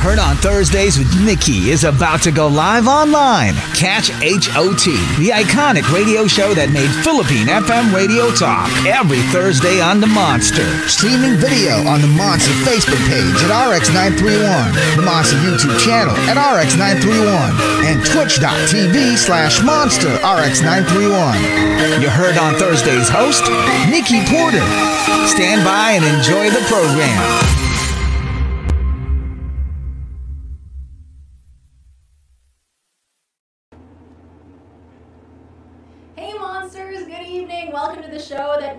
[0.00, 3.52] Heard on Thursdays with Nikki is about to go live online.
[3.76, 4.88] Catch HOT,
[5.20, 10.64] the iconic radio show that made Philippine FM radio talk every Thursday on The Monster.
[10.88, 17.84] Streaming video on the Monster Facebook page at RX931, the Monster YouTube channel at RX931,
[17.84, 22.00] and twitch.tv slash Monster RX931.
[22.00, 23.44] You heard on Thursday's host,
[23.92, 24.64] Nikki Porter.
[25.28, 27.59] Stand by and enjoy the program.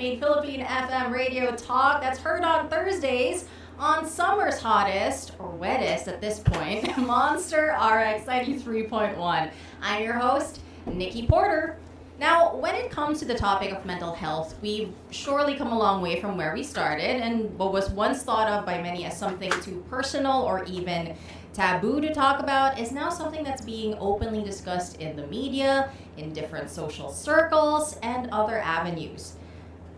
[0.02, 2.02] Made Philippine FM radio talk.
[2.02, 3.46] That's heard on Thursdays
[3.78, 9.52] on summer's hottest or wettest at this point, Monster RX 93.1.
[9.80, 11.78] I'm your host, Nikki Porter.
[12.20, 16.02] Now, when it comes to the topic of mental health, we've surely come a long
[16.02, 19.52] way from where we started, and what was once thought of by many as something
[19.62, 21.16] too personal or even
[21.54, 26.34] taboo to talk about is now something that's being openly discussed in the media, in
[26.34, 29.36] different social circles, and other avenues.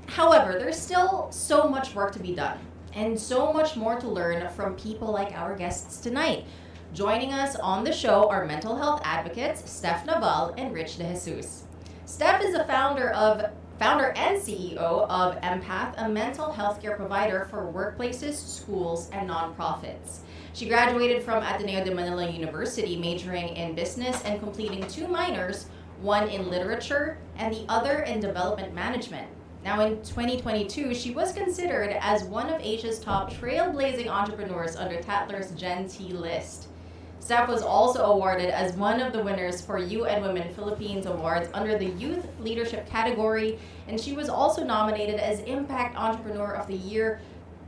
[0.07, 2.59] However, there's still so much work to be done,
[2.93, 6.45] and so much more to learn from people like our guests tonight.
[6.93, 11.63] Joining us on the show are mental health advocates Steph Naval and Rich De Jesus.
[12.05, 13.49] Steph is the founder of
[13.79, 20.19] founder and CEO of Empath, a mental health care provider for workplaces, schools, and nonprofits.
[20.53, 25.65] She graduated from Ateneo de Manila University, majoring in business and completing two minors,
[25.99, 29.27] one in literature and the other in development management.
[29.63, 35.51] Now, in 2022, she was considered as one of Asia's top trailblazing entrepreneurs under Tatler's
[35.51, 36.67] Gen T list.
[37.21, 41.77] Steph was also awarded as one of the winners for UN Women Philippines Awards under
[41.77, 43.57] the Youth Leadership category,
[43.87, 47.21] and she was also nominated as Impact Entrepreneur of the Year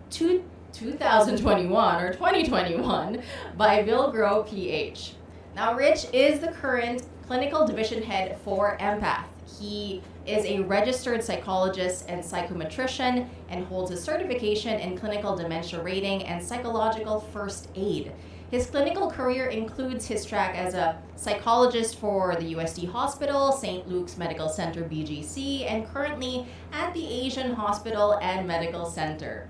[0.09, 3.23] two, 2021 or 2021
[3.55, 5.13] by Villgro PH.
[5.55, 9.23] Now, Rich is the current clinical division head for Empath.
[9.57, 16.23] He is a registered psychologist and psychometrician and holds a certification in clinical dementia rating
[16.23, 18.11] and psychological first aid.
[18.51, 23.87] His clinical career includes his track as a psychologist for the UST Hospital, St.
[23.87, 29.49] Luke's Medical Center BGC, and currently at the Asian Hospital and Medical Center.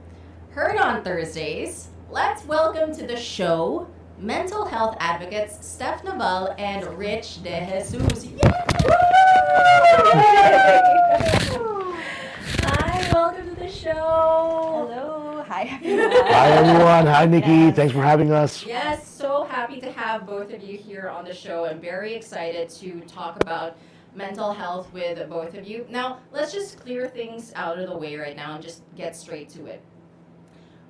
[0.52, 3.88] Heard on Thursdays, let's welcome to the show
[4.18, 8.26] mental health advocates Steph Naval and Rich De Jesus.
[12.64, 13.92] Hi, welcome to the show.
[13.94, 15.44] Hello.
[15.48, 16.12] Hi, everyone.
[16.12, 17.06] Hi everyone.
[17.08, 17.72] Hi Nikki.
[17.72, 18.66] Thanks for having us.
[18.66, 22.70] Yes, so happy to have both of you here on the show and very excited
[22.70, 23.78] to talk about
[24.16, 25.86] mental health with both of you.
[25.90, 29.50] Now, let's just clear things out of the way right now and just get straight
[29.50, 29.82] to it.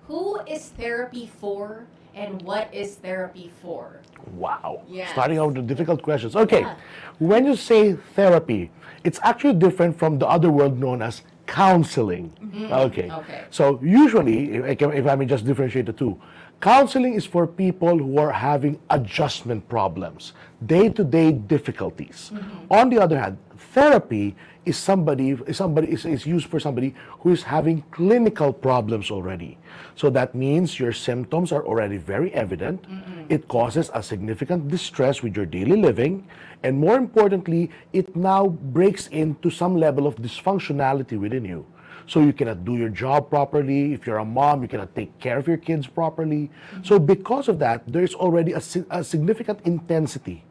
[0.07, 4.01] Who is therapy for and what is therapy for?
[4.33, 4.81] Wow.
[5.11, 6.35] Starting out with the difficult questions.
[6.35, 6.61] Okay.
[6.61, 6.75] Yeah.
[7.19, 8.71] When you say therapy,
[9.03, 12.33] it's actually different from the other world known as counseling.
[12.71, 13.07] Okay.
[13.07, 13.19] Mm-hmm.
[13.19, 13.43] Okay.
[13.51, 16.19] So usually, if I, can, if I may just differentiate the two,
[16.61, 20.33] counseling is for people who are having adjustment problems,
[20.65, 22.31] day-to-day difficulties.
[22.33, 22.73] Mm-hmm.
[22.73, 23.37] On the other hand,
[23.73, 24.35] therapy
[24.65, 29.57] is somebody is somebody is, is used for somebody who is having clinical problems already.
[29.95, 32.85] So that means your symptoms are already very evident.
[33.29, 36.27] It causes a significant distress with your daily living,
[36.63, 41.65] and more importantly, it now breaks into some level of dysfunctionality within you.
[42.07, 43.93] So you cannot do your job properly.
[43.93, 46.51] If you're a mom, you cannot take care of your kids properly.
[46.83, 50.43] So because of that, there's already a, a significant intensity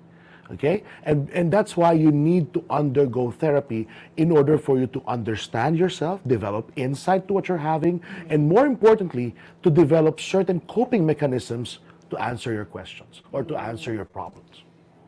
[0.50, 5.02] okay and and that's why you need to undergo therapy in order for you to
[5.06, 11.06] understand yourself develop insight to what you're having and more importantly to develop certain coping
[11.06, 11.78] mechanisms
[12.10, 14.64] to answer your questions or to answer your problems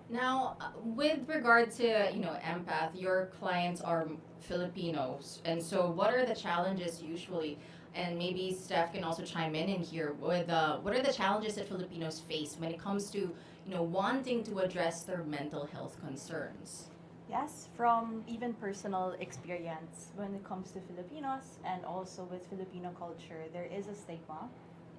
[0.08, 4.06] Now, with regard to you know empath, your clients are
[4.46, 7.58] Filipinos, and so what are the challenges usually?
[7.94, 11.54] And maybe Steph can also chime in in here with uh, what are the challenges
[11.56, 15.96] that Filipinos face when it comes to you know wanting to address their mental health
[16.00, 16.88] concerns.
[17.28, 23.42] Yes, from even personal experience when it comes to Filipinos and also with Filipino culture,
[23.52, 24.46] there is a stigma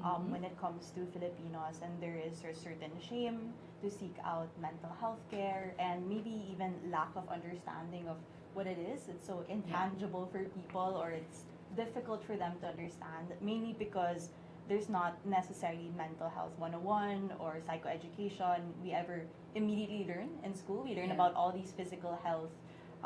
[0.04, 0.32] um, Mhm.
[0.32, 4.92] when it comes to Filipinos, and there is a certain shame to seek out mental
[5.00, 8.18] health care and maybe even lack of understanding of
[8.58, 9.02] what it is.
[9.08, 11.42] It's so intangible for people, or it's
[11.78, 14.30] difficult for them to understand, mainly because
[14.68, 19.22] there's not necessarily mental health 101 or psychoeducation we ever
[19.56, 20.82] immediately learn in school.
[20.84, 21.20] We learn Yeah.
[21.20, 22.52] about all these physical health,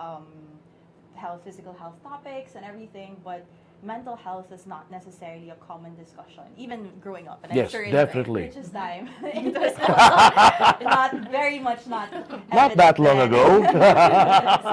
[0.06, 0.25] um,
[1.24, 3.45] health, physical health topics and everything, but
[3.83, 7.39] mental health is not necessarily a common discussion, even growing up.
[7.44, 8.42] And Yes, I'm sure definitely.
[8.44, 9.75] in Rich's time, it was
[10.98, 12.07] not very much not
[12.62, 13.44] Not that long ago.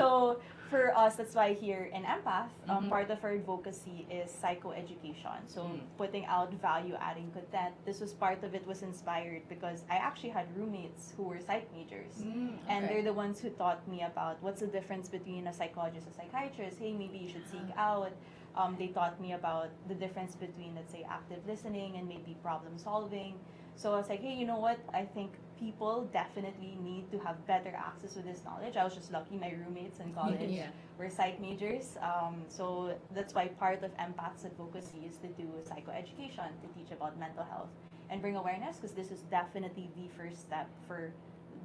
[0.02, 2.88] so for us, that's why here in Empath, um, Mhm.
[2.90, 5.38] part of our advocacy is psychoeducation.
[5.46, 5.80] So Mm.
[5.96, 7.74] putting out value-adding content.
[7.84, 11.66] This was part of it was inspired because I actually had roommates who were psych
[11.72, 12.22] majors.
[12.22, 16.06] Mm, And they're the ones who taught me about what's the difference between a psychologist
[16.06, 16.78] and a psychiatrist.
[16.78, 18.12] Hey, maybe you should seek out.
[18.54, 22.76] Um, they taught me about the difference between, let's say, active listening and maybe problem
[22.76, 23.34] solving.
[23.76, 24.78] So I was like, hey, you know what?
[24.92, 28.76] I think people definitely need to have better access to this knowledge.
[28.76, 30.68] I was just lucky my roommates in college Yeah.
[30.98, 31.96] were psych majors.
[32.00, 37.18] Um, so that's why part of Empath's advocacy is to do psychoeducation, to teach about
[37.18, 37.70] mental health
[38.10, 41.12] and bring awareness because this is definitely the first step for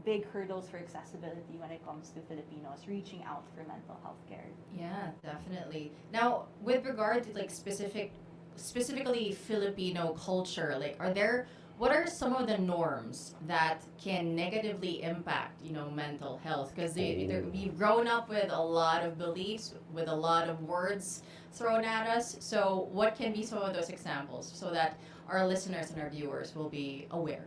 [0.06, 4.46] big hurdles for accessibility when it comes to Filipinos reaching out for mental health care.
[4.78, 5.92] Yeah, definitely.
[6.12, 8.12] Now, with regard to like specific,
[8.56, 11.48] specifically Filipino culture, like, are there
[11.78, 16.74] what are some of the norms that can negatively impact, you know, mental health?
[16.76, 21.84] Because we've grown up with a lot of beliefs, with a lot of words thrown
[21.84, 22.38] at us.
[22.40, 26.56] So, what can be some of those examples so that our listeners and our viewers
[26.56, 27.46] will be aware?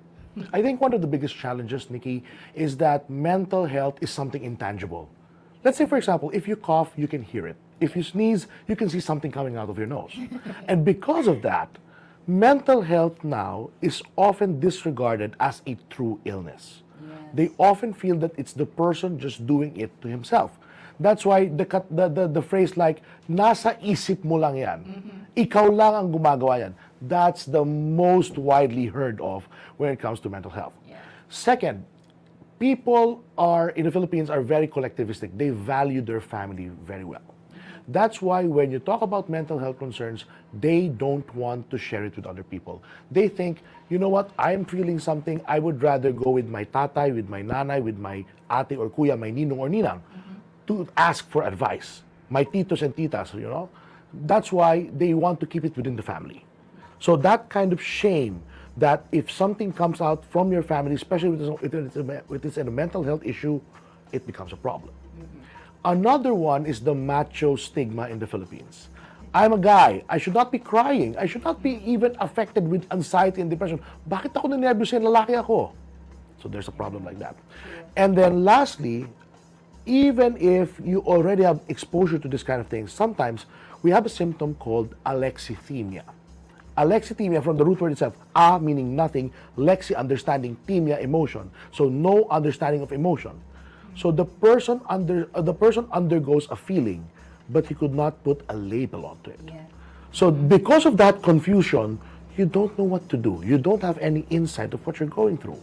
[0.53, 2.23] I think one of the biggest challenges, Nikki,
[2.55, 5.09] is that mental health is something intangible.
[5.65, 7.57] Let's say, for example, if you cough, you can hear it.
[7.81, 10.15] If you sneeze, you can see something coming out of your nose.
[10.69, 11.69] and because of that,
[12.27, 16.83] mental health now is often disregarded as a true illness.
[17.35, 20.59] They often feel that it's the person just doing it to himself.
[20.99, 24.79] That's why the, the, the, the phrase like, nasa isip mo lang yan.
[24.81, 25.45] Mm-hmm.
[25.45, 26.75] Ikaw lang ang gumagawa yan.
[27.03, 29.45] That's the most widely heard of
[29.77, 30.73] when it comes to mental health.
[30.89, 30.97] Yeah.
[31.29, 31.85] Second,
[32.59, 35.37] people are in the Philippines are very collectivistic.
[35.37, 37.36] They value their family very well.
[37.89, 42.17] That's why when you talk about mental health concerns, they don't want to share it
[42.17, 42.83] with other people.
[43.11, 47.15] They think, you know what, I'm feeling something, I would rather go with my tatay,
[47.15, 50.01] with my nanay, with my ate or kuya, my ninong or ninang,
[50.67, 52.03] to ask for advice.
[52.29, 53.69] My titos and titas, you know.
[54.13, 56.45] That's why they want to keep it within the family.
[56.99, 58.43] So that kind of shame
[58.79, 62.57] that if something comes out from your family, especially with this, with this, with this
[62.57, 63.61] a mental health issue,
[64.13, 64.91] it becomes a problem.
[65.87, 68.91] Another one is the macho stigma in the Philippines.
[69.33, 70.03] I'm a guy.
[70.09, 71.15] I should not be crying.
[71.17, 73.79] I should not be even affected with anxiety and depression.
[74.11, 75.07] Bakit ako nanervyos yan?
[75.07, 75.71] Lalaki ako.
[76.43, 77.39] So there's a problem like that.
[77.95, 79.07] And then lastly,
[79.87, 83.47] even if you already have exposure to this kind of thing, sometimes
[83.87, 86.03] we have a symptom called alexithymia.
[86.75, 91.47] Alexithymia from the root word itself, a meaning nothing, lexi understanding, themia emotion.
[91.71, 93.39] So no understanding of emotion.
[93.97, 97.09] So the person under uh, the person undergoes a feeling,
[97.51, 99.41] but he could not put a label onto it.
[99.47, 99.65] Yeah.
[100.13, 101.99] So because of that confusion,
[102.37, 103.43] you don't know what to do.
[103.45, 105.61] You don't have any insight of what you're going through.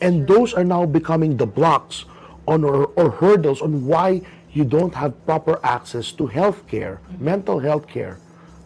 [0.00, 2.04] and those are now becoming the blocks
[2.48, 4.22] on or, or hurdles on why
[4.52, 8.18] you don't have proper access to health care, mental health care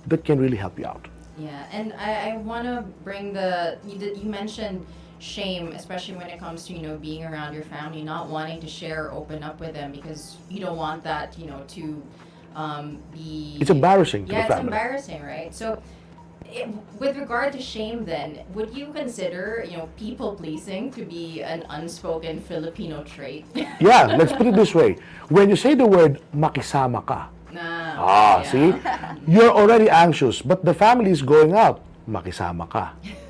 [0.07, 1.09] that can really help you out.
[1.37, 4.87] Yeah, and I, I want to bring the you did you mentioned
[5.19, 8.67] shame, especially when it comes to you know being around your family, not wanting to
[8.67, 12.03] share or open up with them because you don't want that you know to
[12.55, 13.59] um, be.
[13.61, 15.55] It's embarrassing to Yeah, it's embarrassing, right?
[15.55, 15.81] So.
[16.47, 16.69] It,
[17.01, 21.65] with regard to shame, then, would you consider, you know, people pleasing to be an
[21.69, 23.45] unspoken Filipino trait?
[23.81, 24.99] Yeah, let's put it this way.
[25.31, 28.51] When you say the word makisama ka, nah, ah, yeah.
[28.53, 28.71] see?
[29.27, 32.93] You're already anxious, but the family is going out, makisama ka.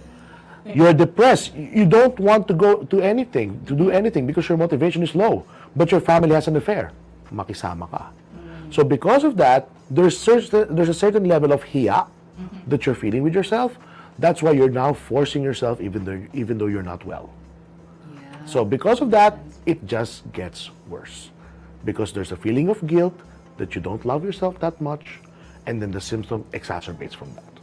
[0.64, 1.54] You're depressed.
[1.54, 5.44] You don't want to go to anything, to do anything because your motivation is low,
[5.76, 6.92] but your family has an affair.
[7.32, 8.10] Makisama ka.
[8.70, 12.06] So because of that, there's certain, there's a certain level of hiya
[12.66, 13.76] that you're feeling with yourself.
[14.18, 17.30] That's why you're now forcing yourself even though even though you're not well.
[18.14, 18.46] Yeah.
[18.46, 21.30] So because of that, it just gets worse.
[21.84, 23.18] Because there's a feeling of guilt
[23.58, 25.20] that you don't love yourself that much,
[25.66, 27.54] and then the symptom exacerbates from that.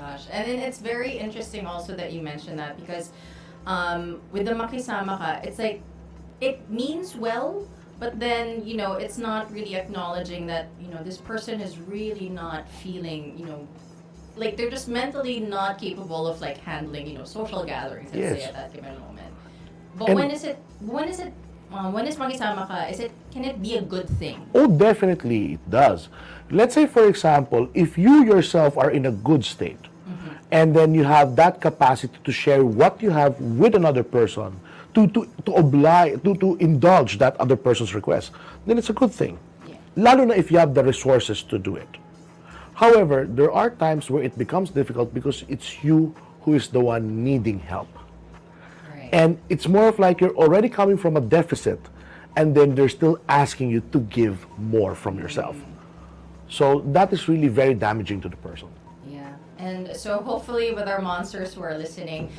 [0.00, 3.12] Gosh, and then it's very interesting also that you mentioned that because
[3.66, 5.82] um, with the makisama ka, it's like
[6.40, 7.68] it means well,
[8.00, 12.28] but then you know it's not really acknowledging that you know this person is really
[12.32, 13.68] not feeling you know
[14.36, 18.38] like they're just mentally not capable of like handling you know social gatherings let's say
[18.40, 18.48] Yes.
[18.48, 19.28] at that given moment.
[19.98, 20.56] But And- when is it?
[20.80, 21.32] When is it?
[21.70, 22.88] Um, when is makisama ka?
[22.88, 23.12] Is it?
[23.30, 24.48] Can it be a good thing?
[24.54, 26.08] Oh, definitely it does.
[26.50, 29.89] Let's say, for example, if you yourself are in a good state,
[30.52, 34.58] and then you have that capacity to share what you have with another person,
[34.94, 38.32] to to to oblige, to to indulge that other person's request,
[38.66, 39.38] then it's a good thing.
[39.68, 39.76] Yeah.
[39.96, 41.88] Lalo na if you have the resources to do it.
[42.74, 47.22] However, there are times where it becomes difficult because it's you who is the one
[47.22, 47.92] needing help.
[48.88, 49.10] Right.
[49.12, 51.78] And it's more of like you're already coming from a deficit,
[52.36, 55.56] and then they're still asking you to give more from yourself.
[55.56, 55.70] Mm-hmm.
[56.48, 58.68] So that is really very damaging to the person.
[59.60, 62.32] And so hopefully with our monsters who are listening,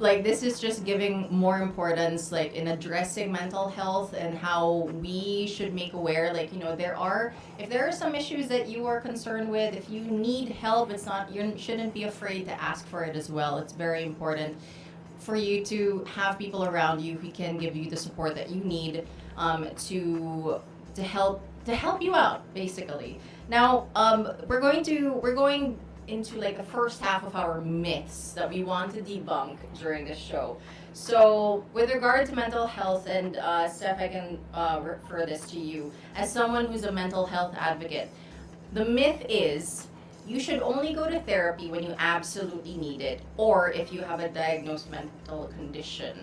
[0.00, 5.46] like this is just giving more importance like in addressing mental health and how we
[5.46, 8.86] should make aware like you know there are if there are some issues that you
[8.86, 12.86] are concerned with if you need help it's not you shouldn't be afraid to ask
[12.88, 13.58] for it as well.
[13.58, 14.56] It's very important
[15.18, 18.64] for you to have people around you who can give you the support that you
[18.64, 20.60] need um, to
[20.94, 23.20] to help to help you out basically.
[23.50, 25.78] Now um, we're going to we're going
[26.10, 30.18] into like the first half of our myths that we want to debunk during this
[30.18, 30.56] show.
[30.92, 35.58] So with regard to mental health and uh, steph i can uh, refer this to
[35.58, 35.92] you.
[36.16, 38.08] As someone who's a mental health advocate
[38.72, 39.88] the myth is
[40.26, 44.20] you should only go to therapy when you absolutely need it or if you have
[44.20, 46.16] a diagnosed mental condition.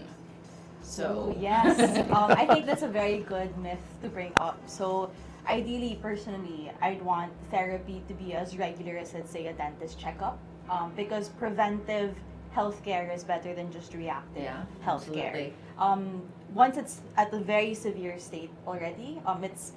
[0.82, 1.78] So Ooh, yes,
[2.12, 4.58] um, I think that's a very good myth to bring up.
[4.68, 5.12] So,
[5.48, 10.38] ideally, personally, I'd want therapy to be as regular as, let's say, a dentist checkup,
[10.70, 12.16] um, because preventive
[12.56, 15.52] healthcare is better than just reactive Yeah, healthcare.
[15.78, 16.22] Um,
[16.54, 19.74] once it's at a very severe state already, um, it's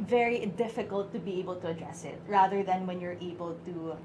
[0.00, 3.96] very difficult to be able to address it, rather than when you're able to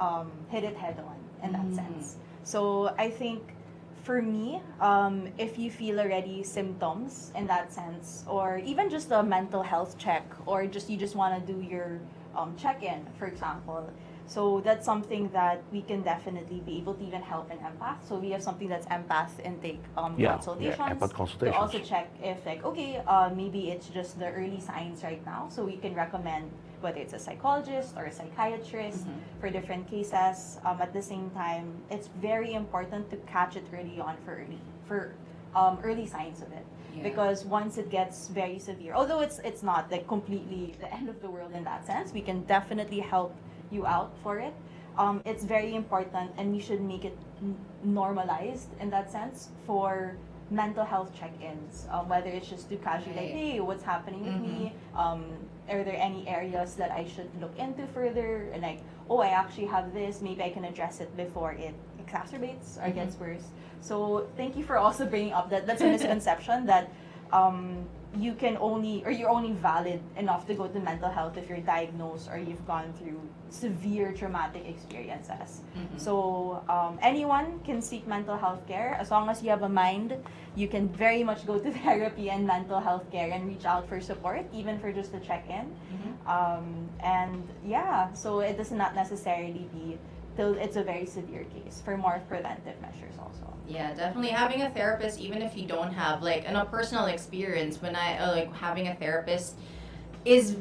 [0.00, 1.76] um, hit it head on in that Mm.
[1.76, 2.16] sense.
[2.44, 3.42] So, I think
[4.06, 9.20] for me, um, if you feel already symptoms in that sense, or even just a
[9.20, 11.98] mental health check, or just you just want to do your
[12.36, 13.90] um, check-in, for example.
[14.28, 17.98] So that's something that we can definitely be able to even help an empath.
[18.08, 21.12] So we have something that's empath intake um, Yeah, yeah, consultations.
[21.40, 25.48] To also check if like okay, uh, maybe it's just the early signs right now.
[25.48, 29.18] So we can recommend whether it's a psychologist or a psychiatrist Mhm.
[29.40, 30.58] for different cases.
[30.64, 34.60] Um, at the same time, it's very important to catch it early on for early
[34.88, 35.14] for
[35.54, 36.66] um, early signs of it.
[36.94, 37.02] Yeah.
[37.02, 41.20] Because once it gets very severe, although it's it's not like completely the end of
[41.22, 43.32] the world in that sense, we can definitely help
[43.70, 44.54] you out for it.
[44.98, 50.16] Um, it's very important, and we should make it n- normalized in that sense for
[50.50, 51.86] mental health check-ins.
[51.90, 54.72] Um, whether it's just to casually like, hey, what's happening with me?
[54.72, 54.98] Mm-hmm.
[54.98, 55.24] Um,
[55.70, 58.48] are there any areas that I should look into further?
[58.52, 58.80] And like,
[59.10, 60.20] oh, I actually have this.
[60.22, 62.94] Maybe I can address it before it exacerbates or Mm-hmm.
[62.94, 63.44] gets worse.
[63.80, 65.66] So thank you for also bringing up that.
[65.66, 66.90] That's a misconception that
[67.32, 67.84] um,
[68.18, 71.58] you can only or you're only valid enough to go to mental health if you're
[71.60, 73.20] diagnosed or you've gone through
[73.50, 75.60] severe traumatic experiences.
[75.76, 76.00] Mhm.
[76.00, 80.16] So um, anyone can seek mental health care as long as you have a mind.
[80.56, 84.00] You can very much go to therapy and mental health care and reach out for
[84.00, 85.66] support, even for just a check-in.
[85.94, 86.12] Mhm.
[86.26, 89.98] Um, and yeah, so it does not necessarily be
[90.36, 93.52] till it's a very severe case for more preventive measures also.
[93.68, 97.82] Yeah, definitely having a therapist, even if you don't have like in a personal experience,
[97.82, 99.56] when I uh, like having a therapist
[100.24, 100.56] is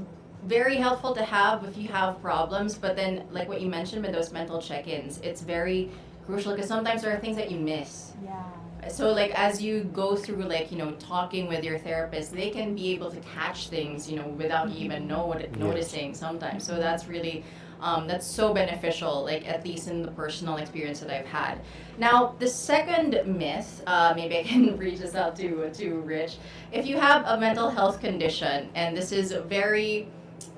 [0.46, 2.76] very helpful to have if you have problems.
[2.76, 5.92] But then, like what you mentioned with those mental check-ins, it's very
[6.26, 8.14] crucial because sometimes there are things that you miss.
[8.24, 8.44] Yeah.
[8.90, 12.76] So like as you go through like you know talking with your therapist, they can
[12.76, 16.64] be able to catch things you know without you even know what it, noticing sometimes.
[16.66, 17.44] So that's really
[17.82, 19.24] um, that's so beneficial.
[19.24, 21.60] Like at least in the personal experience that I've had.
[21.98, 26.38] Now the second myth, uh, maybe I can reach this out to to Rich.
[26.72, 30.08] If you have a mental health condition, and this is very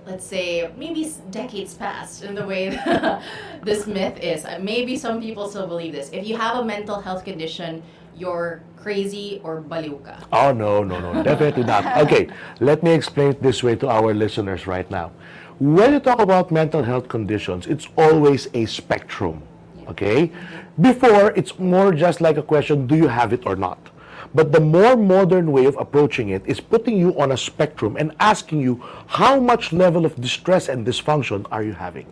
[0.07, 2.69] let's say maybe decades past in the way
[3.63, 4.45] this myth is.
[4.45, 6.09] Uh, Maybe some people still believe this.
[6.13, 7.83] If you have a mental health condition,
[8.15, 10.23] you're crazy or baliw ka.
[10.31, 11.83] Oh, no, no, no, definitely not.
[12.07, 15.11] Okay, let me explain it this way to our listeners right now.
[15.59, 19.41] When you talk about mental health conditions, it's always a spectrum.
[19.87, 20.31] Okay?
[20.79, 23.79] Before, it's more just like a question do you have it or not?
[24.35, 28.13] But the more modern way of approaching it is putting you on a spectrum and
[28.19, 32.05] asking you how much level of distress and dysfunction are you having.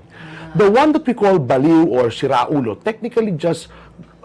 [0.55, 3.67] The one that we call baliw or siraulo technically just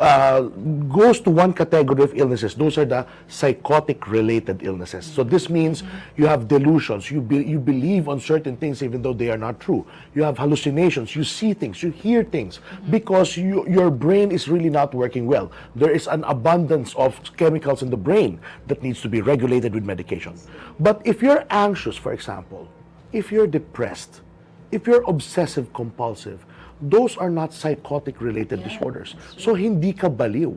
[0.00, 0.40] uh,
[0.88, 2.54] goes to one category of illnesses.
[2.54, 5.04] Those are the psychotic related illnesses.
[5.04, 5.82] So this means
[6.16, 7.10] you have delusions.
[7.10, 9.86] You, be, you believe on certain things even though they are not true.
[10.14, 11.14] You have hallucinations.
[11.14, 11.82] You see things.
[11.82, 15.52] You hear things because you, your brain is really not working well.
[15.76, 19.84] There is an abundance of chemicals in the brain that needs to be regulated with
[19.84, 20.34] medication.
[20.80, 22.68] But if you're anxious, for example,
[23.12, 24.22] if you're depressed,
[24.72, 26.46] if you're obsessive compulsive,
[26.82, 29.14] those are not psychotic related disorders.
[29.36, 30.56] So hindi ka baliw.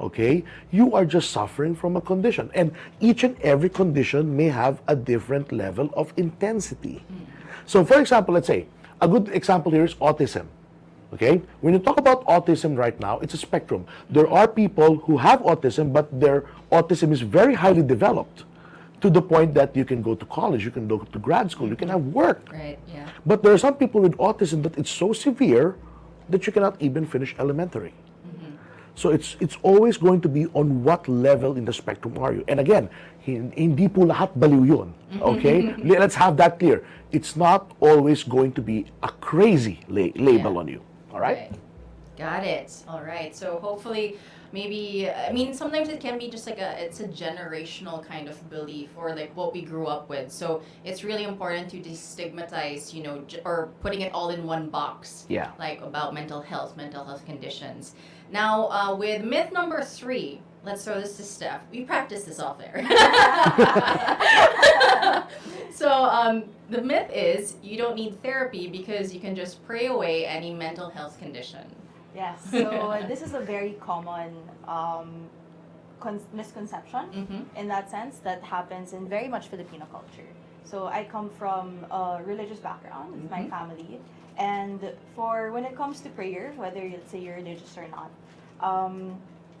[0.00, 0.44] Okay?
[0.70, 2.50] You are just suffering from a condition.
[2.54, 7.04] And each and every condition may have a different level of intensity.
[7.12, 7.26] Mm.
[7.66, 8.66] So for example, let's say,
[9.00, 10.46] a good example here is autism.
[11.12, 11.42] Okay?
[11.60, 13.84] When you talk about autism right now, it's a spectrum.
[14.08, 18.44] There are people who have autism, but their autism is very highly developed
[19.00, 21.68] to the point that you can go to college, you can go to grad school,
[21.68, 22.48] you can have work.
[22.52, 23.08] Right, yeah.
[23.24, 25.76] But there are some people with autism that it's so severe
[26.28, 27.92] that you cannot even finish elementary.
[28.26, 28.56] Mm-hmm.
[28.94, 32.44] So it's it's always going to be on what level in the spectrum are you.
[32.48, 32.88] And again,
[33.20, 34.94] hin- hindi po lahat baliw yun.
[35.20, 35.74] Okay?
[35.84, 36.84] Let's have that clear.
[37.10, 40.60] It's not always going to be a crazy la- label Yeah.
[40.60, 40.80] on you.
[41.12, 41.50] All right?
[42.20, 42.68] Got it.
[42.86, 43.34] All right.
[43.34, 44.20] So hopefully,
[44.52, 48.50] maybe I mean sometimes it can be just like a it's a generational kind of
[48.50, 50.32] belief or like what we grew up with.
[50.32, 54.68] So it's really important to destigmatize, you know, j- or putting it all in one
[54.68, 55.24] box.
[55.28, 55.52] Yeah.
[55.58, 57.94] Like about mental health, mental health conditions.
[58.30, 61.62] Now, uh, with myth number three, let's throw this to Steph.
[61.72, 62.84] We practice this off there.
[65.72, 70.26] so um, the myth is you don't need therapy because you can just pray away
[70.26, 71.64] any mental health condition.
[72.14, 72.38] Yes.
[72.50, 74.34] So this is a very common
[74.66, 75.10] um,
[76.00, 77.42] con- misconception Mhm.
[77.60, 80.30] in that sense that happens in very much Filipino culture.
[80.64, 84.00] So I come from a religious background with my family,
[84.38, 84.80] and
[85.16, 88.10] for when it comes to prayer, whether let's say you're religious or not,
[88.70, 88.96] um,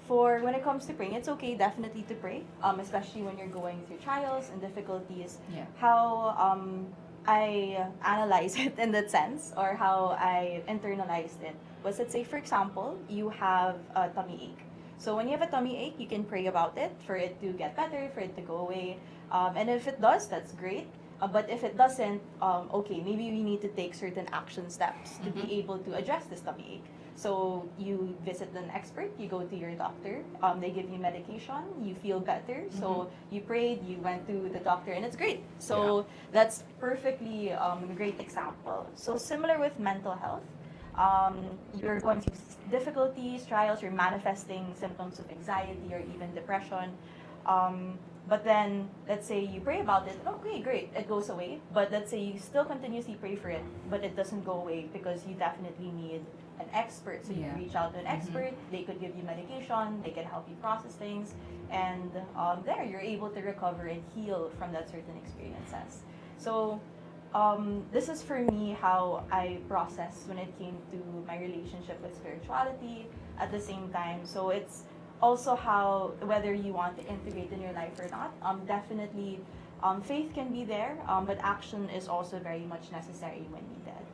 [0.08, 3.54] for when it comes to praying, it's okay definitely to pray, um, especially when you're
[3.62, 5.38] going through trials and difficulties.
[5.54, 5.64] Yeah.
[5.78, 6.86] How um,
[7.26, 12.36] I analyze it in that sense, or how I internalized it, was let's say, for
[12.36, 14.64] example, you have a tummy ache.
[14.98, 17.52] So when you have a tummy ache, you can pray about it for it to
[17.52, 18.98] get better, for it to go away.
[19.32, 20.88] Um, and if it does, that's great.
[21.22, 25.18] Uh, but if it doesn't, um, okay, maybe we need to take certain action steps
[25.24, 26.90] to be able to address this tummy ache.
[27.20, 31.60] So you visit an expert, you go to your doctor, um, they give you medication,
[31.84, 32.64] you feel better.
[32.80, 35.44] So you prayed, you went to the doctor, and it's great.
[35.58, 38.88] So that's perfectly um, a great example.
[38.94, 40.48] So similar with mental health,
[40.96, 41.44] um,
[41.76, 46.88] you're going through difficulties, trials, you're manifesting symptoms of anxiety or even depression.
[47.44, 47.98] Um,
[48.30, 51.60] but then, let's say you pray about it, okay, great, it goes away.
[51.74, 55.26] But let's say you still continuously pray for it, but it doesn't go away because
[55.26, 56.24] you definitely need
[56.60, 57.24] an expert.
[57.26, 57.56] So you Yeah.
[57.56, 60.94] reach out to an expert, they could give you medication, they can help you process
[60.94, 61.34] things,
[61.70, 66.02] and um, there you're able to recover and heal from that certain experiences.
[66.38, 66.80] So
[67.34, 72.14] um, this is for me how I processed when it came to my relationship with
[72.16, 73.06] spirituality
[73.38, 74.20] at the same time.
[74.24, 74.84] So it's
[75.22, 78.34] also how whether you want to integrate in your life or not.
[78.42, 79.40] Um, definitely,
[79.82, 84.04] um, faith can be there, um, but action is also very much necessary when needed.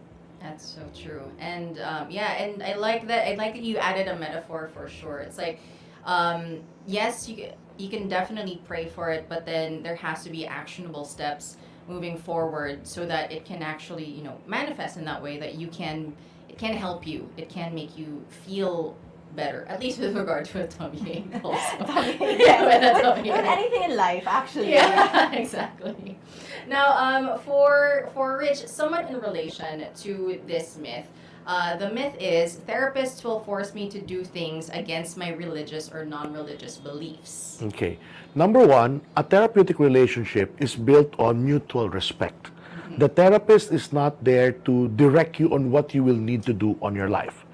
[0.40, 1.22] That's so true.
[1.38, 3.28] And um, yeah, and I like that.
[3.28, 5.18] I like that you added a metaphor for sure.
[5.18, 5.60] It's like,
[6.04, 10.46] um, yes, you you can definitely pray for it, but then there has to be
[10.46, 11.56] actionable steps
[11.88, 15.68] moving forward so that it can actually you know manifest in that way that you
[15.68, 16.14] can
[16.48, 17.28] it can help you.
[17.36, 18.96] It can make you feel
[19.36, 21.26] better, at least with regard to a tummy ache.
[21.44, 21.76] Also,
[22.20, 23.56] yeah, with a tummy With ache.
[23.58, 24.72] anything in life, actually.
[24.72, 26.18] Yeah, exactly.
[26.66, 31.06] Now, um, for for Rich, somewhat in relation to this myth,
[31.46, 36.04] uh, the myth is therapists will force me to do things against my religious or
[36.04, 37.62] non-religious beliefs.
[37.62, 37.98] Okay.
[38.34, 42.50] Number one, a therapeutic relationship is built on mutual respect.
[42.98, 46.76] The therapist is not there to direct you on what you will need to do
[46.82, 47.45] on your life.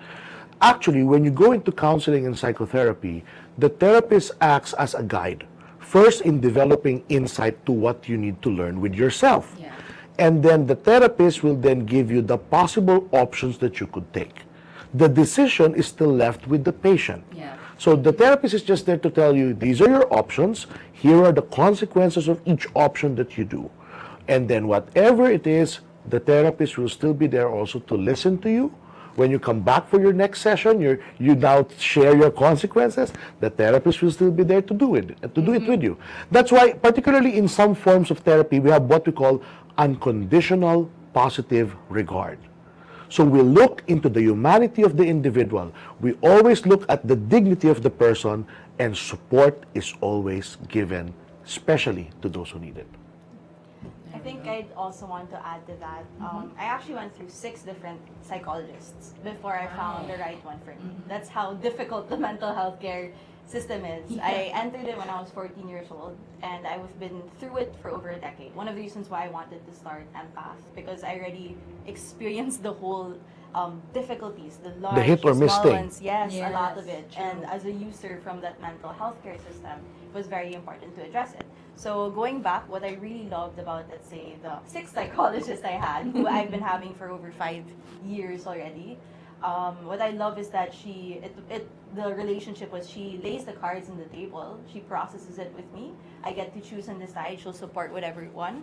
[0.63, 3.25] Actually, when you go into counseling and psychotherapy,
[3.59, 5.45] the therapist acts as a guide.
[5.81, 9.57] First, in developing insight to what you need to learn with yourself.
[9.59, 9.75] Yeah.
[10.21, 14.43] And then the therapist will then give you the possible options that you could take.
[14.95, 17.25] The decision is still left with the patient.
[17.35, 17.57] Yeah.
[17.77, 21.33] So the therapist is just there to tell you these are your options, here are
[21.33, 23.69] the consequences of each option that you do.
[24.29, 28.51] And then whatever it is, the therapist will still be there also to listen to
[28.51, 28.73] you.
[29.17, 33.13] When you come back for your next session, you you now share your consequences.
[33.41, 35.71] The therapist will still be there to do it, to do it mm-hmm.
[35.71, 35.99] with you.
[36.31, 39.43] That's why, particularly in some forms of therapy, we have what we call
[39.77, 42.39] unconditional positive regard.
[43.11, 45.71] So we look into the humanity of the individual.
[46.01, 48.47] We always look at the dignity of the person,
[48.79, 51.13] and support is always given,
[51.45, 52.89] especially to those who need it.
[54.33, 56.05] I think I'd also want to add to that.
[56.21, 60.71] Um, I actually went through six different psychologists before I found the right one for
[60.71, 60.91] me.
[61.09, 63.13] That's how difficult the mental health care
[63.47, 64.19] system is.
[64.19, 67.91] I entered it when I was 14 years old, and I've been through it for
[67.91, 68.55] over a decade.
[68.55, 72.73] One of the reasons why I wanted to start Empath because I already experienced the
[72.73, 73.19] whole
[73.55, 75.73] um, difficulties, the large, hit or miss thing.
[75.73, 76.01] ones.
[76.01, 77.19] Yes, a lot of Yes, it.
[77.19, 81.03] And as a user from that mental health care system, it was very important to
[81.03, 81.45] address it.
[81.77, 86.07] So going back, what I really loved about, let's say, the six psychologists I had,
[86.07, 87.65] who I've been having for over five
[88.07, 88.99] years already,
[89.43, 93.53] um, what I love is that she, it, it, the relationship was she lays the
[93.53, 95.93] cards on the table, she processes it with me.
[96.23, 97.41] I get to choose and decide.
[97.41, 98.63] She'll support whatever one.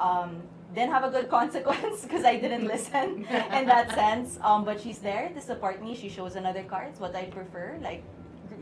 [0.00, 0.42] Um,
[0.74, 4.38] didn't have a good consequence because I didn't listen in that sense.
[4.42, 5.94] Um, but she's there to support me.
[5.94, 7.78] She shows another cards what I prefer.
[7.80, 8.02] Like,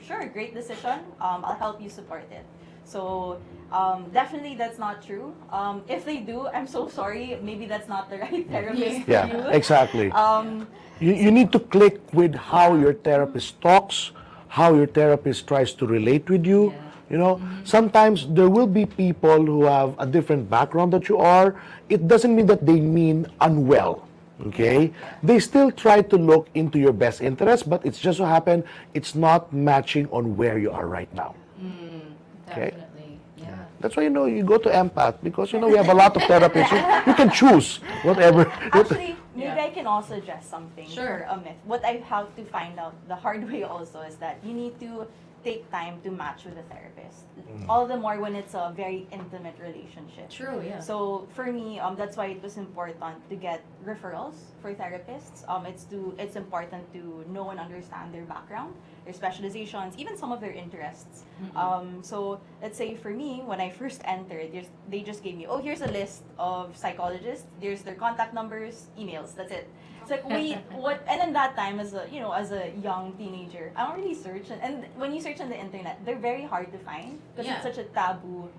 [0.07, 1.00] sure, great decision.
[1.20, 2.44] Um, I'll help you support it.
[2.85, 3.40] So
[3.73, 5.35] um, definitely that's not true.
[5.51, 7.38] Um, if they do, I'm so sorry.
[7.42, 9.49] Maybe that's not the right therapist Yeah, for you.
[9.49, 10.11] exactly.
[10.12, 10.66] Um,
[11.01, 14.12] You, you need to click with how your therapist talks,
[14.47, 16.73] how your therapist tries to relate with you.
[17.11, 21.61] You know, sometimes there will be people who have a different background that you are.
[21.88, 24.09] It doesn't mean that they mean unwell.
[24.47, 24.90] Okay,
[25.23, 29.14] they still try to look into your best interest, but it's just so happen it's
[29.14, 31.35] not matching on where you are right now.
[32.55, 32.71] Okay.
[32.71, 33.19] Definitely.
[33.37, 33.64] Yeah.
[33.81, 36.17] That's why you know you go to empath because you know we have a lot
[36.17, 36.71] of therapists.
[36.71, 38.47] You, you can choose whatever.
[38.73, 39.64] Actually, maybe Yeah.
[39.67, 41.27] I can also suggest something Sure.
[41.29, 41.59] for a myth.
[41.67, 45.07] What I have to find out the hard way also is that you need to
[45.44, 47.24] take time to match with a therapist.
[47.68, 50.30] All the more when it's a very intimate relationship.
[50.30, 50.80] True, yeah.
[50.80, 55.46] So for me, um, that's why it was important to get referrals for therapists.
[55.48, 60.33] Um, it's to it's important to know and understand their background, their specializations, even some
[60.33, 61.24] of their interests.
[61.54, 65.46] Um, so let's say for me, when I first entered, there's, they just gave me,
[65.46, 67.46] oh, here's a list of psychologists.
[67.61, 69.35] There's their contact numbers, emails.
[69.35, 69.68] That's it.
[70.05, 71.03] It's like wait, what?
[71.09, 74.14] And in that time, as a you know, as a young teenager, I don't really
[74.14, 74.51] search.
[74.51, 77.55] And, and when you search on the internet, they're very hard to find because Yeah.
[77.57, 78.51] it's such a taboo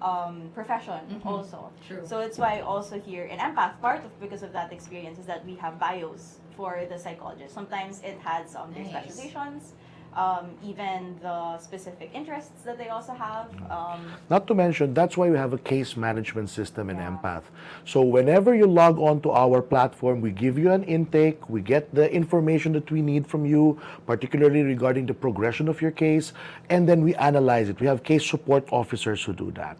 [0.00, 1.26] um, profession Mhm.
[1.26, 1.70] also.
[1.86, 2.04] True.
[2.06, 5.44] So it's why also here in Empath, part of because of that experience is that
[5.44, 7.52] we have bios for the psychologist.
[7.54, 8.92] Sometimes it has um, their Nice.
[8.92, 9.72] specializations,
[10.16, 13.48] um, even the specific interests that they also have.
[13.70, 14.00] Um,
[14.30, 17.10] Not to mention, that's why we have a case management system in Yeah.
[17.10, 17.42] Empath.
[17.84, 21.94] So whenever you log on to our platform, we give you an intake, we get
[21.94, 26.32] the information that we need from you, particularly regarding the progression of your case,
[26.70, 27.80] and then we analyze it.
[27.80, 29.78] We have case support officers who do that.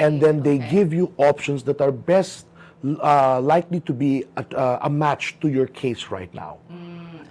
[0.00, 0.70] And then they Okay.
[0.70, 2.46] give you options that are best
[2.84, 6.58] uh, likely to be a, uh, a match to your case right now.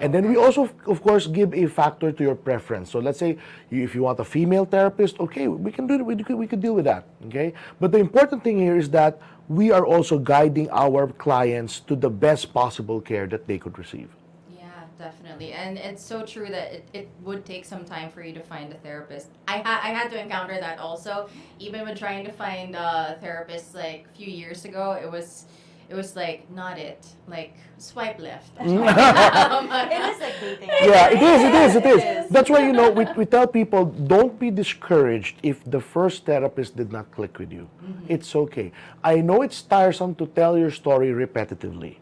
[0.02, 2.90] And then we also, of course, give a factor to your preference.
[2.90, 3.38] So let's say
[3.70, 6.02] you, if you want a female therapist, okay, we can do it.
[6.04, 7.06] We could, we could deal with that.
[7.28, 7.54] Okay.
[7.80, 12.10] But the important thing here is that we are also guiding our clients to the
[12.10, 14.10] best possible care that they could receive.
[14.50, 14.66] Yeah,
[14.98, 15.54] definitely.
[15.54, 18.74] And it's so true that it, it would take some time for you to find
[18.74, 19.28] a therapist.
[19.48, 21.30] I, ha- I had to encounter that also.
[21.60, 25.46] Even when trying to find uh, a therapist like a few years ago, it was
[25.92, 27.06] it was like not it.
[27.28, 28.56] Like swipe left.
[28.58, 28.80] Mm.
[29.52, 30.70] Um, it is like dating.
[30.92, 32.30] Yeah, it is, it is, it It is.
[32.30, 36.78] That's why, you know, we, we tell people don't be discouraged if the first therapist
[36.78, 37.68] did not click with you.
[37.68, 38.14] Mm-hmm.
[38.16, 38.72] It's okay.
[39.04, 41.98] I know it's tiresome to tell your story repetitively,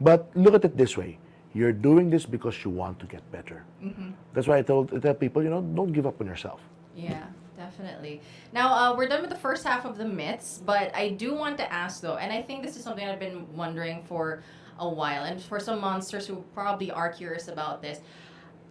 [0.00, 1.18] but look at it this way.
[1.54, 3.64] You're doing this because you want to get better.
[3.82, 4.10] Mm-hmm.
[4.34, 6.60] That's why I tell, I tell people, you know, don't give up on yourself.
[6.94, 7.24] Yeah,
[7.70, 8.20] definitely.
[8.52, 11.58] Now, uh, we're done with the first half of the myths, but I do want
[11.58, 14.42] to ask though, and I think this is something I've been wondering for
[14.78, 18.00] a while, and for some monsters who probably are curious about this.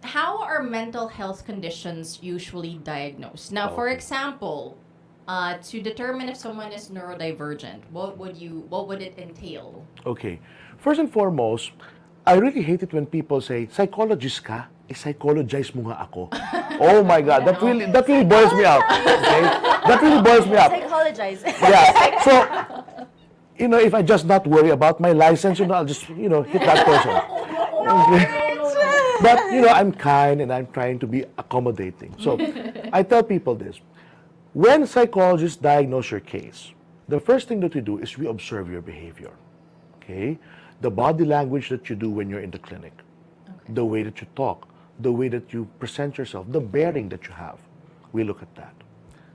[0.02, 3.52] How are mental health conditions usually diagnosed?
[3.52, 3.94] Now, for Okay.
[3.94, 4.76] example,
[5.28, 9.84] uh, to determine if someone is neurodivergent, what would you, what would it entail?
[10.06, 10.40] Okay.
[10.78, 11.72] First and foremost,
[12.26, 14.68] I really hate it when people say, psychologist ka?
[14.88, 16.28] Eh, psychologize mo nga ako.
[16.84, 18.84] oh my God, that really, that really boils me out.
[18.84, 19.42] Okay?
[19.86, 20.70] That really boils me out.
[20.70, 21.40] Psychologize.
[21.46, 22.20] Yeah.
[22.20, 22.32] So,
[23.58, 26.28] you know, if I just not worry about my license, you know, I'll just, you
[26.28, 27.14] know, hit that person.
[29.20, 32.14] But, you know, I'm kind and I'm trying to be accommodating.
[32.18, 32.40] So,
[32.92, 33.78] I tell people this.
[34.54, 36.72] When psychologists diagnose your case,
[37.06, 39.32] the first thing that we do is we observe your behavior.
[39.96, 40.38] Okay?
[40.80, 42.92] The body language that you do when you're in the clinic,
[43.68, 47.32] the way that you talk, the way that you present yourself, the bearing that you
[47.32, 47.58] have.
[48.12, 48.74] We look at that.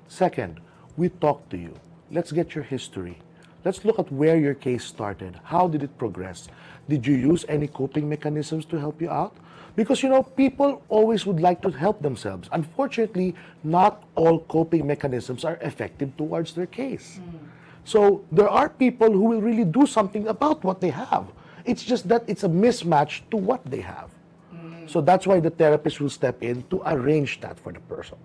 [0.08, 0.60] Second,
[0.98, 1.74] we talk to you.
[2.12, 3.20] Let's get your history.
[3.64, 5.40] Let's look at where your case started.
[5.44, 6.48] How did it progress?
[6.88, 9.36] Did you use any coping mechanisms to help you out?
[9.76, 12.48] Because you know, people always would like to help themselves.
[12.52, 17.18] Unfortunately, not all coping mechanisms are effective towards their case.
[17.18, 17.35] Hmm.
[17.86, 21.28] So there are people who will really do something about what they have.
[21.66, 24.10] It's just that it's a mismatch to what they have.
[24.54, 24.90] Mm.
[24.90, 28.18] So that's why the therapist will step in to arrange that for the person.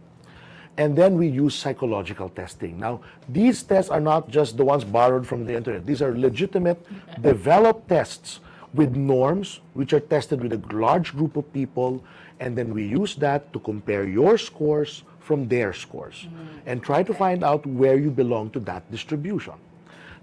[0.78, 2.80] And then we use psychological testing.
[2.80, 5.84] Now, these tests are not just the ones borrowed from the internet.
[5.84, 6.80] These are legitimate,
[7.20, 8.40] developed tests
[8.72, 12.02] with norms, which are tested with a large group of people.
[12.38, 16.26] And then we use that to compare your scores from their scores
[16.66, 19.54] and try to find out where you belong to that distribution.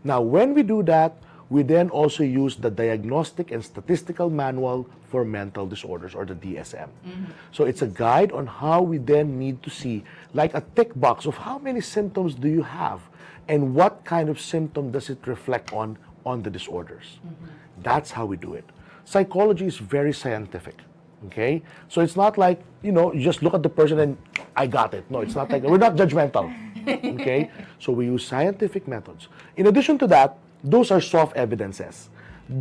[0.04, 1.15] Now, when we do that,
[1.50, 6.89] we then also use the Diagnostic and Statistical Manual for Mental Disorders, or the DSM.
[6.89, 7.32] Mm-hmm.
[7.54, 11.26] So it's a guide on how we then need to see, like a tick box
[11.26, 13.00] of how many symptoms do you have
[13.48, 17.08] and what kind of symptom does it reflect on on the disorders.
[17.24, 17.46] Mm-hmm.
[17.82, 18.65] That's how we do it.
[19.06, 20.76] Psychology is very scientific.
[21.25, 21.62] Okay?
[21.89, 24.17] So it's not like, you know, you just look at the person and
[24.56, 25.10] I got it.
[25.10, 26.53] No, it's not like we're not judgmental.
[26.88, 27.51] Okay?
[27.80, 29.27] So we use scientific methods.
[29.58, 32.10] In addition to that, those are soft evidences.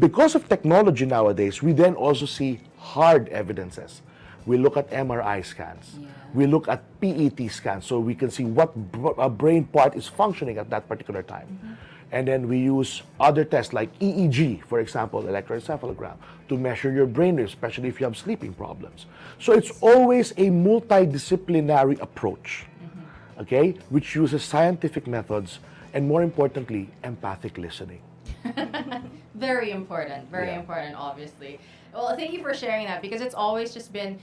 [0.01, 4.03] Because of technology nowadays, we then also see hard evidences.
[4.45, 5.99] We look at MRI scans.
[6.35, 10.09] We look at PET scans so we can see what br- a brain part is
[10.09, 11.47] functioning at that particular time.
[11.47, 11.75] Mm-hmm.
[12.13, 16.17] And then we use other tests like EEG, for example, electroencephalogram,
[16.49, 19.07] to measure your brain especially if you have sleeping problems.
[19.41, 23.41] So it's always a multidisciplinary approach, mm-hmm.
[23.41, 25.59] okay, which uses scientific methods
[25.95, 28.01] and, more importantly, empathic listening.
[29.35, 30.31] Very important.
[30.31, 30.61] Very Yeah.
[30.61, 31.59] important, obviously.
[31.93, 34.19] Well, thank you for sharing that because it's always just been,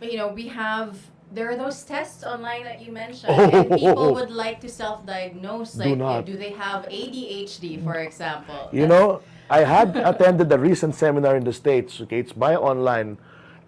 [0.00, 0.98] you know, we have.
[1.32, 5.72] There are those tests online that you mentioned, and people would like to self-diagnose.
[5.72, 6.26] Do Like, not.
[6.26, 8.68] do they have ADHD, for example?
[8.72, 13.18] You know, I had attended a recent seminar in the States, okay, it's by online,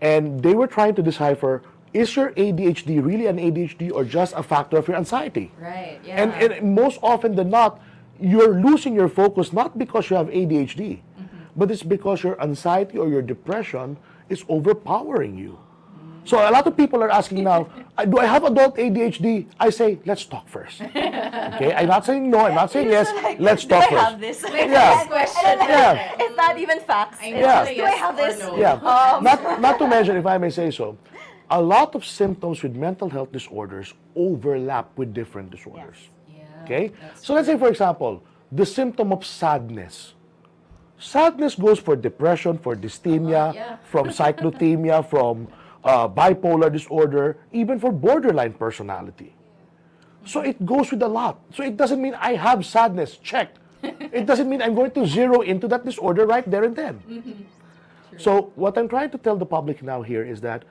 [0.01, 4.43] and they were trying to decipher is your ADHD really an ADHD or just a
[4.43, 5.51] factor of your anxiety?
[5.59, 5.99] Right.
[6.05, 6.23] Yeah.
[6.23, 7.81] And, and most often than not,
[8.21, 11.27] you're losing your focus not because you have ADHD, mm-hmm.
[11.57, 13.97] but it's because your anxiety or your depression
[14.29, 15.59] is overpowering you.
[16.25, 17.69] So a lot of people are asking now,
[18.09, 19.47] do I have adult ADHD?
[19.59, 20.81] I say, let's talk first.
[20.83, 23.11] Okay, I'm not saying no, I'm not saying yes.
[23.23, 24.43] Like, Let's do talk I have first.
[24.43, 24.53] this?
[24.53, 24.95] Wait, Yeah.
[24.95, 25.59] next question.
[25.59, 26.15] Yeah.
[26.21, 27.19] It's not even facts.
[27.23, 27.65] I It's Yeah.
[27.65, 28.39] the just, do I have this?
[28.41, 28.57] no.
[28.57, 28.73] Yeah.
[28.75, 30.97] Um, not, not to mention, if I may say so,
[31.51, 35.97] a lot of symptoms with mental health disorders overlap with different disorders.
[36.29, 36.45] Yeah.
[36.65, 36.93] Okay?
[37.01, 40.15] that's So let's say, for example, the symptom of sadness.
[40.99, 42.83] Sadness goes for depression, for uh-huh.
[42.83, 43.77] dysthymia, yeah.
[43.85, 45.49] from cyclothymia, from
[45.89, 49.35] uh, bipolar disorder, even for borderline personality.
[50.27, 51.41] So it goes with a lot.
[51.55, 53.55] So it doesn't mean I have sadness, check.
[53.83, 57.47] it doesn't mean I'm going to zero into that disorder right there and then.
[58.19, 60.65] So what I'm trying to tell the public now here is that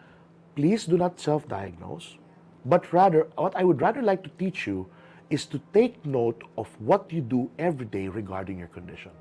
[0.55, 2.17] please do not self-diagnose,
[2.65, 4.85] but rather what I would rather like to teach you
[5.29, 9.11] is to take note of what you do every day regarding your condition.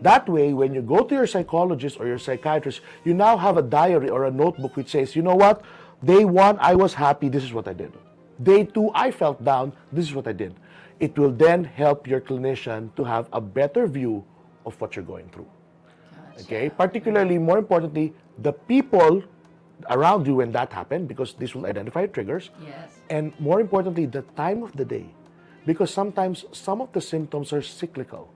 [0.00, 3.62] That way, when you go to your psychologist or your psychiatrist, you now have a
[3.62, 5.62] diary or a notebook which says, you know what,
[6.04, 7.92] day one, I was happy, this is what I did.
[8.42, 10.54] Day two, I felt down, this is what I did.
[10.98, 14.24] It will then help your clinician to have a better view
[14.64, 15.48] of what you're going through.
[16.40, 19.22] Okay, particularly more importantly, the people
[19.90, 22.50] around you when that happened, because this will identify triggers.
[22.64, 23.00] Yes.
[23.10, 25.06] And more importantly, the time of the day,
[25.66, 28.32] because sometimes some of the symptoms are cyclical.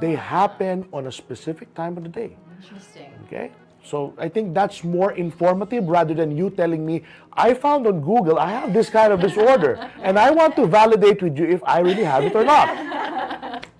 [0.00, 2.36] They happen on a specific time of the day.
[2.60, 3.12] Interesting.
[3.26, 3.52] Okay?
[3.84, 7.02] So I think that's more informative rather than you telling me,
[7.34, 11.22] I found on Google I have this kind of disorder and I want to validate
[11.22, 13.66] with you if I really have it or not.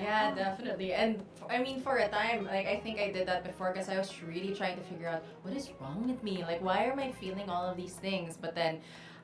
[0.00, 0.92] Yeah, definitely.
[0.92, 3.98] And I mean, for a time, like I think I did that before because I
[3.98, 6.42] was really trying to figure out what is wrong with me.
[6.42, 8.36] Like, why am I feeling all of these things?
[8.40, 8.80] But then,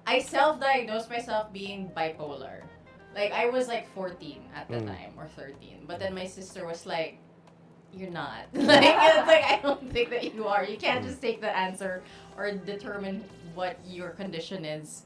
[0.06, 2.62] I self-diagnosed myself being bipolar.
[3.14, 4.86] Like I was like 14 at the hmm.
[4.86, 5.84] time or 13.
[5.86, 6.28] But then my hmm.
[6.28, 7.18] sister was like,
[7.92, 10.64] "You're not." like it's like I don't think that you are.
[10.64, 11.08] You can't hmm.
[11.08, 12.02] just take the answer
[12.36, 15.02] or determine what your condition is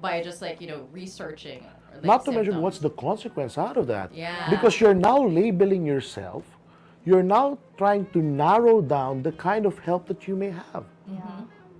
[0.00, 1.64] by just like you know researching.
[1.90, 4.14] Or, like, Not to mention what's the consequence out of that.
[4.14, 4.50] Yeah.
[4.50, 6.44] Because you're now labeling yourself,
[7.04, 10.84] you're now trying to narrow down the kind of help that you may have.
[11.10, 11.20] Yeah.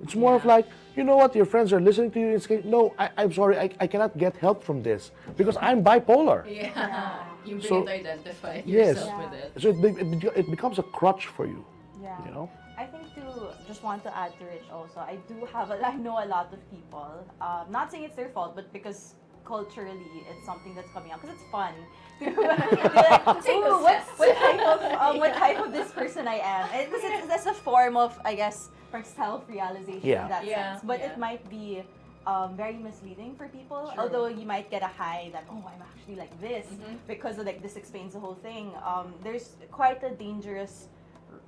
[0.03, 0.67] It's more of like,
[0.99, 3.57] you know what, your friends are listening to you and saying, no, I, I'm sorry,
[3.57, 6.41] I, I cannot get help from this because I'm bipolar.
[6.45, 8.97] Yeah, you So- begin to identify Yes.
[8.97, 9.53] yourself with it.
[9.63, 11.65] So it, it, it becomes a crutch for you,
[12.03, 12.19] Yeah.
[12.27, 12.51] you know?
[12.77, 13.23] I think to
[13.67, 16.53] just want to add to it also, I do have a, I know a lot
[16.53, 17.09] of people.
[17.41, 19.15] Um, not saying it's their fault, but because
[19.53, 21.75] culturally it's something that's coming out because it's fun.
[22.19, 26.23] to be like, Take "Ooh, what, what type of um, what type of this person
[26.29, 26.65] I am?
[26.73, 28.59] And It's, it's, it's a form of I guess
[28.91, 30.23] for self-realization Yeah.
[30.25, 30.81] in that Yeah, sense.
[30.91, 31.09] But yeah.
[31.13, 31.83] it might be
[32.27, 33.81] um, very misleading for people.
[33.95, 34.03] True.
[34.03, 36.97] Although you might get a high that oh I'm actually like this Mm-hmm.
[37.07, 38.73] because of like this explains the whole thing.
[38.93, 40.75] Um, there's quite a dangerous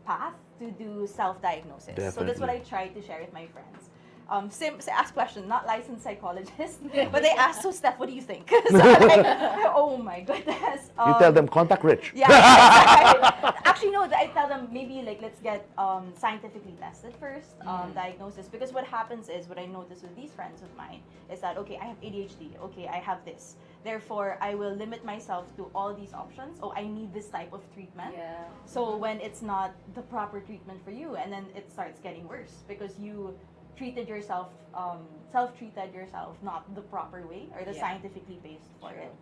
[0.06, 1.96] path to do self-diagnosis.
[2.14, 2.68] So that's what I Definitely.
[2.68, 3.89] try to share with my friends.
[4.30, 6.78] Um, sim, ask questions, not licensed psychologists,
[7.12, 8.48] but they ask, so Steph, what do you think?
[8.70, 9.26] so like,
[9.74, 10.90] oh my goodness.
[11.06, 12.12] You tell Um, them contact Rich.
[12.14, 12.26] yeah.
[12.26, 13.50] exactly.
[13.64, 14.02] Actually, no.
[14.04, 18.46] I tell them maybe like let's get um, scientifically tested first, um, diagnosis.
[18.48, 21.00] Because what happens is what I notice with these friends of mine
[21.32, 22.58] is that okay, I have ADHD.
[22.66, 23.56] Okay, I have this.
[23.82, 26.58] Therefore, I will limit myself to all these options.
[26.62, 28.14] Oh, I need this type of treatment.
[28.16, 28.44] Yeah.
[28.66, 32.62] So when it's not the proper treatment for you, and then it starts getting worse
[32.68, 33.34] because you
[33.76, 34.98] treated yourself, um,
[35.32, 37.80] self-treated yourself, not the proper way or the Yeah.
[37.80, 39.02] scientifically based for True.
[39.02, 39.14] it.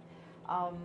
[0.48, 0.78] Um,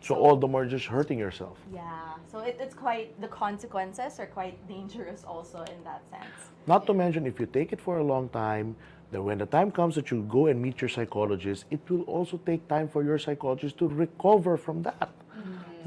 [0.00, 1.58] So all the more just hurting yourself.
[1.72, 6.38] yeah, so it, it's quite the consequences are quite dangerous also in that sense.
[6.66, 8.76] Not to mention, if you take it for a long time,
[9.10, 12.36] then when the time comes that you go and meet your psychologist, it will also
[12.46, 15.10] take time for your psychologist to recover from that.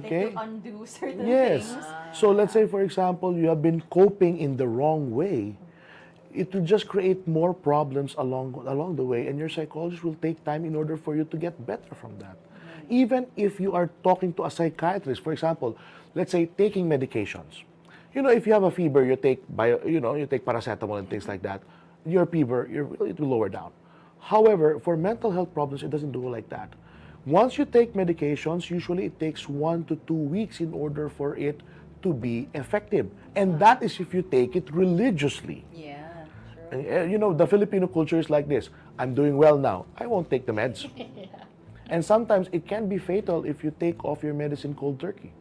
[0.03, 0.25] Okay?
[0.25, 1.73] Like to undo certain Yes.
[1.73, 1.85] things.
[2.11, 5.55] So let's say, for example, you have been coping in the wrong way.
[6.33, 10.43] It will just create more problems along along the way, and your psychologist will take
[10.43, 12.37] time in order for you to get better from that.
[12.89, 15.77] Even if you are talking to a psychiatrist, for example,
[16.15, 17.63] let's say taking medications.
[18.13, 20.99] You know, if you have a fever, you take bio, you know, you take paracetamol
[20.99, 21.61] and things like that.
[22.05, 23.71] Your fever, your, it will lower down.
[24.19, 26.73] However, for mental health problems, it doesn't do like that.
[27.25, 31.61] Once you take medications, usually it takes one to two weeks in order for it
[32.01, 33.09] to be effective.
[33.35, 35.63] And that is if you take it religiously.
[35.73, 36.00] Yeah.
[36.71, 36.79] True.
[36.79, 40.05] And, uh, you know, the Filipino culture is like this I'm doing well now, I
[40.07, 40.89] won't take the meds.
[41.91, 45.33] And sometimes it can be fatal if you take off your medicine cold turkey.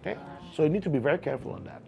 [0.00, 0.18] Okay?
[0.54, 1.80] So you need to be very careful on that.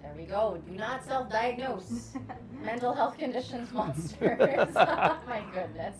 [0.00, 0.58] There we go.
[0.66, 2.16] Do not self-diagnose
[2.64, 4.72] mental health conditions monsters.
[4.76, 5.96] oh my goodness.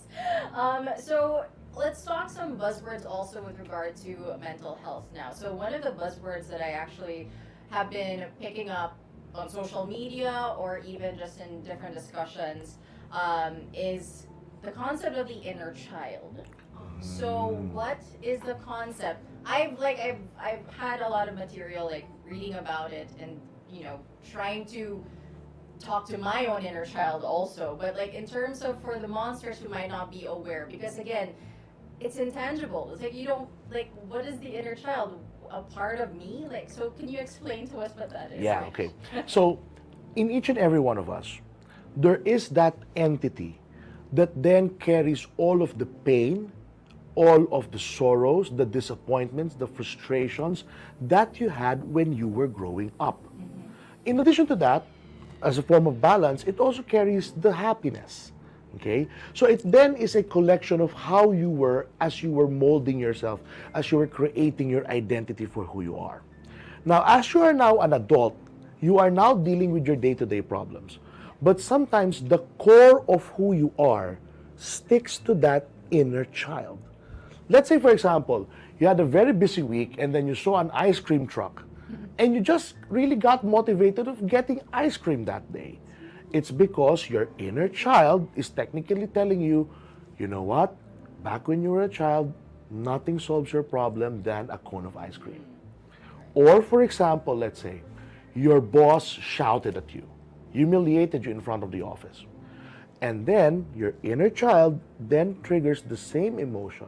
[0.54, 1.44] Um, so
[1.76, 5.32] let's talk some buzzwords also with regard to mental health now.
[5.32, 7.28] So one of the buzzwords that I actually
[7.68, 8.98] have been picking up
[9.34, 12.78] on social media or even just in different discussions
[13.12, 14.26] um, is
[14.62, 16.44] the concept of the inner child.
[17.00, 19.24] So what is the concept?
[19.44, 23.82] I've like I've I've had a lot of material like reading about it and you
[23.82, 23.98] know
[24.30, 25.04] trying to
[25.80, 27.76] talk to my own inner child also.
[27.80, 31.30] But like in terms of for the monsters who might not be aware, because again,
[31.98, 32.90] it's intangible.
[32.92, 35.18] It's like you don't like what is the inner child?
[35.52, 36.46] A part of me?
[36.50, 38.40] Like so can you explain to us what that is?
[38.40, 38.90] Yeah, okay.
[39.26, 39.60] So,
[40.16, 41.38] in each and every one of us,
[41.96, 43.60] there is that entity
[44.12, 46.52] that then carries all of the pain,
[47.14, 50.64] all of the sorrows, the disappointments, the frustrations
[51.02, 53.22] that you had when you were growing up.
[53.24, 53.68] Mm-hmm.
[54.06, 54.86] In addition to that,
[55.42, 58.31] as a form of balance, it also carries the happiness.
[58.76, 59.08] Okay?
[59.34, 63.40] So it then is a collection of how you were as you were molding yourself,
[63.74, 66.22] as you were creating your identity for who you are.
[66.84, 68.36] Now, as you are now an adult,
[68.80, 70.98] you are now dealing with your day to day problems.
[71.40, 74.18] But sometimes the core of who you are
[74.56, 76.78] sticks to that inner child.
[77.48, 80.70] Let's say, for example, you had a very busy week and then you saw an
[80.72, 81.62] ice cream truck
[82.18, 85.78] and you just really got motivated of getting ice cream that day.
[86.32, 89.68] It's because your inner child is technically telling you,
[90.18, 90.74] you know what?
[91.22, 92.32] Back when you were a child,
[92.70, 95.44] nothing solves your problem than a cone of ice cream.
[96.34, 97.82] Or, for example, let's say
[98.34, 100.08] your boss shouted at you,
[100.52, 102.24] humiliated you in front of the office.
[103.02, 106.86] And then your inner child then triggers the same emotion,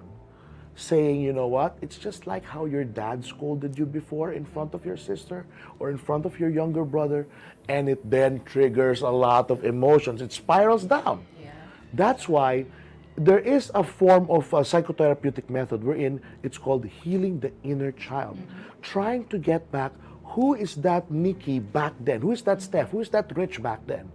[0.77, 4.75] saying, you know what, it's just like how your dad scolded you before in front
[4.75, 5.47] of your sister
[5.79, 7.27] or in front of your younger brother,
[7.69, 10.21] and it then triggers a lot of emotions.
[10.21, 11.25] It spirals down.
[11.41, 11.51] Yeah.
[11.93, 12.67] That's why
[13.17, 18.37] there is a form of a psychotherapeutic method wherein it's called healing the inner child,
[18.37, 18.81] mm-hmm.
[18.83, 19.93] trying to get back
[20.35, 22.65] who is that Nikki back then, who is that mm-hmm.
[22.65, 24.11] Steph, who is that Rich back then,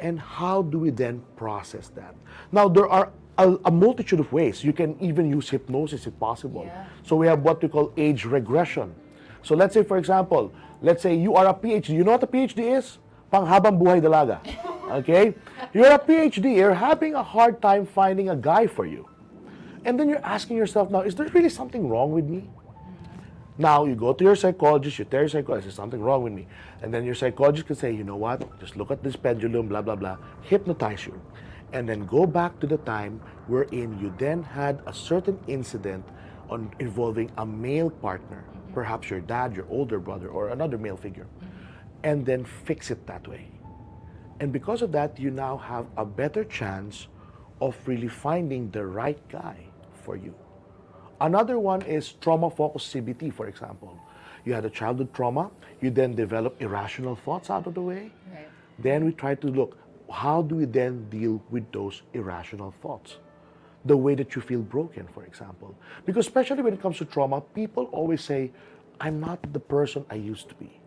[0.00, 2.14] and how do we then process that?
[2.50, 4.62] Now there are a, a multitude of ways.
[4.64, 6.64] You can even use hypnosis if possible.
[6.66, 6.86] Yeah.
[7.02, 8.94] So we have what we call age regression.
[9.42, 11.90] So let's say, for example, let's say you are a PhD.
[11.90, 12.98] You know what a PhD is?
[13.32, 14.40] Panghabang buhay dalaga.
[14.84, 15.34] Okay?
[15.72, 16.56] You're a PhD.
[16.56, 19.08] You're having a hard time finding a guy for you.
[19.86, 22.48] And then you're asking yourself now, is there really something wrong with me?
[23.56, 26.46] Now you go to your psychologist, you tell your psychologist, there's something wrong with me.
[26.82, 29.80] And then your psychologist can say, you know what, just look at this pendulum, blah,
[29.80, 31.20] blah, blah, hypnotize you.
[31.74, 36.04] And then go back to the time wherein you then had a certain incident
[36.48, 38.72] on involving a male partner, mm-hmm.
[38.72, 41.48] perhaps your dad, your older brother, or another male figure, mm-hmm.
[42.04, 43.48] and then fix it that way.
[44.40, 47.08] And because of that, you now have a better chance
[47.60, 49.56] of really finding the right guy
[50.04, 50.34] for you.
[51.20, 53.98] Another one is trauma focused CBT, for example.
[54.44, 55.50] You had a childhood trauma,
[55.80, 58.12] you then develop irrational thoughts out of the way.
[58.32, 58.48] Right.
[58.78, 59.78] Then we try to look,
[60.10, 63.16] how do we then deal with those irrational thoughts?
[63.84, 65.74] The way that you feel broken, for example.
[66.06, 68.50] Because, especially when it comes to trauma, people always say,
[69.00, 70.80] I'm not the person I used to be.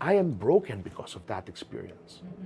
[0.00, 2.20] I am broken because of that experience.
[2.24, 2.44] Mm-hmm.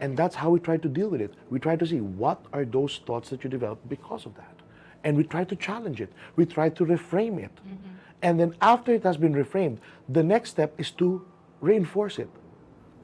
[0.00, 1.34] And that's how we try to deal with it.
[1.50, 4.56] We try to see what are those thoughts that you developed because of that.
[5.04, 6.12] And we try to challenge it.
[6.36, 7.54] We try to reframe it.
[7.56, 7.88] Mm-hmm.
[8.22, 11.26] And then after it has been reframed, the next step is to
[11.60, 12.28] reinforce it.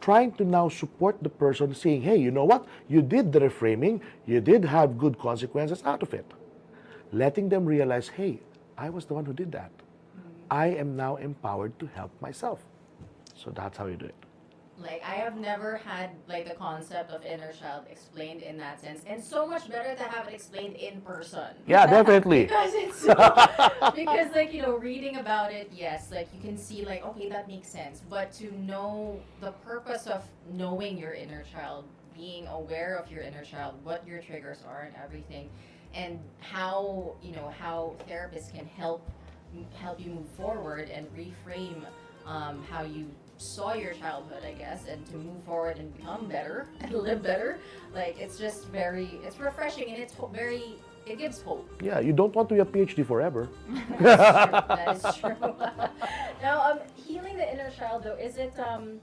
[0.01, 2.66] Trying to now support the person saying, hey, you know what?
[2.88, 6.26] You did the reframing, you did have good consequences out of it.
[7.12, 8.40] Letting them realize, hey,
[8.76, 9.70] I was the one who did that.
[10.51, 12.61] I am now empowered to help myself.
[13.34, 14.26] So that's how you do it.
[14.79, 19.03] Like I have never had like the concept of inner child explained in that sense,
[19.07, 21.49] and so much better to have it explained in person.
[21.66, 22.43] Yeah, definitely.
[22.47, 23.14] because it's so,
[23.95, 27.49] because like you know reading about it yes like you can see like okay that
[27.49, 30.22] makes sense but to know the purpose of
[30.53, 34.95] knowing your inner child being aware of your inner child what your triggers are and
[35.03, 35.49] everything
[35.95, 39.09] and how you know how therapists can help
[39.79, 41.85] help you move forward and reframe
[42.27, 46.66] um, how you saw your childhood i guess and to move forward and become better
[46.80, 47.59] and live better
[47.95, 52.34] like it's just very it's refreshing and it's very it gives hope Yeah, you don't
[52.34, 53.49] want to be a PhD forever.
[54.01, 55.37] that is true.
[56.43, 58.99] now, um, healing the inner child, though, is it um,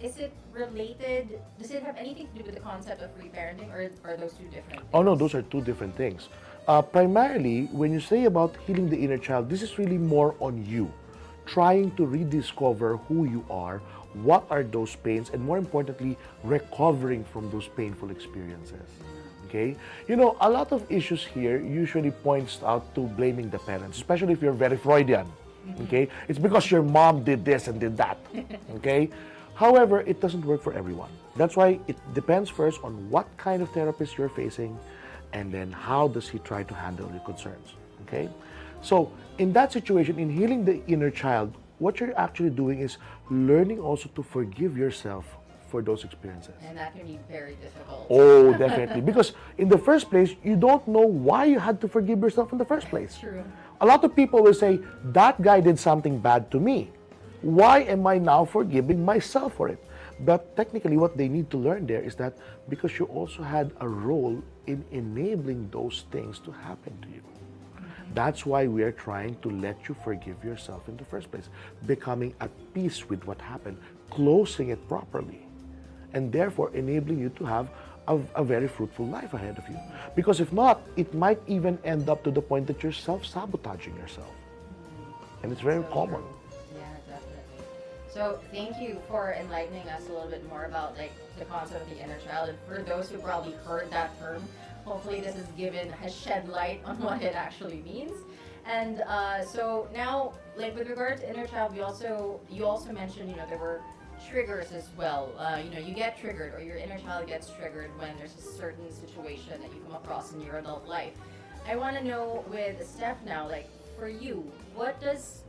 [0.00, 1.40] is it related?
[1.58, 4.46] Does it have anything to do with the concept of reparenting, or are those two
[4.48, 4.82] different?
[4.94, 6.28] Oh no, those are two different things.
[6.68, 10.64] Uh, primarily, when you say about healing the inner child, this is really more on
[10.64, 10.92] you,
[11.46, 13.80] trying to rediscover who you are,
[14.14, 18.86] what are those pains, and more importantly, recovering from those painful experiences.
[19.46, 19.76] Okay,
[20.06, 24.32] you know, a lot of issues here usually points out to blaming the parents, especially
[24.32, 25.26] if you're very Freudian.
[25.26, 25.82] Mm-hmm.
[25.84, 28.18] Okay, it's because your mom did this and did that.
[28.76, 29.10] Okay,
[29.54, 31.10] however, it doesn't work for everyone.
[31.34, 34.78] That's why it depends first on what kind of therapist you're facing,
[35.32, 37.74] and then how does he try to handle your concerns.
[38.06, 38.28] Okay,
[38.82, 42.98] so in that situation, in healing the inner child, what you're actually doing is
[43.30, 45.24] learning also to forgive yourself
[45.68, 46.54] for those experiences.
[46.66, 48.06] And that can be very difficult.
[48.10, 49.00] Oh, definitely.
[49.00, 52.58] Because in the first place, you don't know why you had to forgive yourself in
[52.58, 53.16] the first place.
[53.18, 53.44] True.
[53.80, 56.90] A lot of people will say, that guy did something bad to me.
[57.40, 59.82] Why am I now forgiving myself for it?
[60.20, 62.36] But technically, what they need to learn there is that
[62.68, 67.22] because you also had a role in enabling those things to happen to you.
[68.14, 71.48] That's why we are trying to let you forgive yourself in the first place,
[71.86, 73.78] becoming at peace with what happened,
[74.10, 75.46] closing it properly
[76.14, 77.68] and therefore enabling you to have
[78.08, 79.78] a, a, very fruitful life ahead of you.
[80.16, 83.94] Because if not, it might even end up to the point that you're self sabotaging
[83.96, 84.32] yourself.
[85.42, 86.20] And it's very So common.
[86.20, 86.34] true.
[86.74, 87.64] Yeah, definitely.
[88.12, 91.90] So thank you for enlightening us a little bit more about like the concept of
[91.90, 92.48] the inner child.
[92.48, 94.42] And for those who probably heard that term,
[94.84, 98.12] hopefully this has given has shed light on what it actually means.
[98.66, 103.30] And uh, so now, like with regard to inner child, we also you also mentioned
[103.30, 103.80] you know there were
[104.28, 105.32] triggers as well.
[105.38, 108.42] Uh, you know you get triggered or your inner child gets triggered when there's a
[108.42, 111.14] certain situation that you come across in your adult life.
[111.68, 113.68] I want to know with Steph now, like
[113.98, 115.42] for you, what does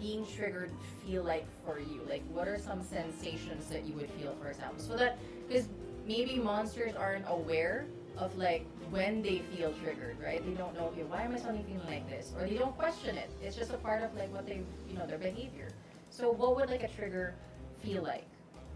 [0.00, 0.70] being triggered
[1.06, 2.00] feel like for you?
[2.08, 4.78] Like, what are some sensations that you would feel, for example?
[4.78, 5.68] So that, because
[6.06, 7.86] maybe monsters aren't aware
[8.18, 10.44] of like when they feel triggered, right?
[10.44, 12.32] They don't know, okay, why am I suddenly feeling like this?
[12.38, 13.30] Or they don't question it.
[13.42, 15.68] It's just a part of like what they, you know, their behavior.
[16.10, 17.34] So, what would like a trigger
[17.82, 18.26] feel like?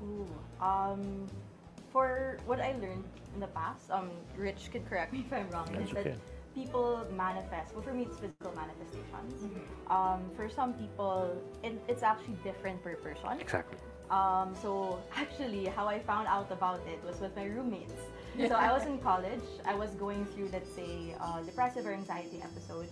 [0.03, 0.27] Ooh,
[0.61, 1.27] um,
[1.93, 5.69] for what I learned in the past, um, Rich could correct me if I'm wrong.
[5.73, 6.17] That's is that okay.
[6.55, 7.75] people manifest.
[7.75, 9.51] Well, for me, it's physical manifestations.
[9.89, 13.41] Um, for some people, it, it's actually different per person.
[13.41, 13.79] Exactly.
[14.11, 17.95] Um, so actually, how I found out about it was with my roommates.
[18.49, 19.45] so I was in college.
[19.65, 22.89] I was going through, let's say, uh, depressive or anxiety episode,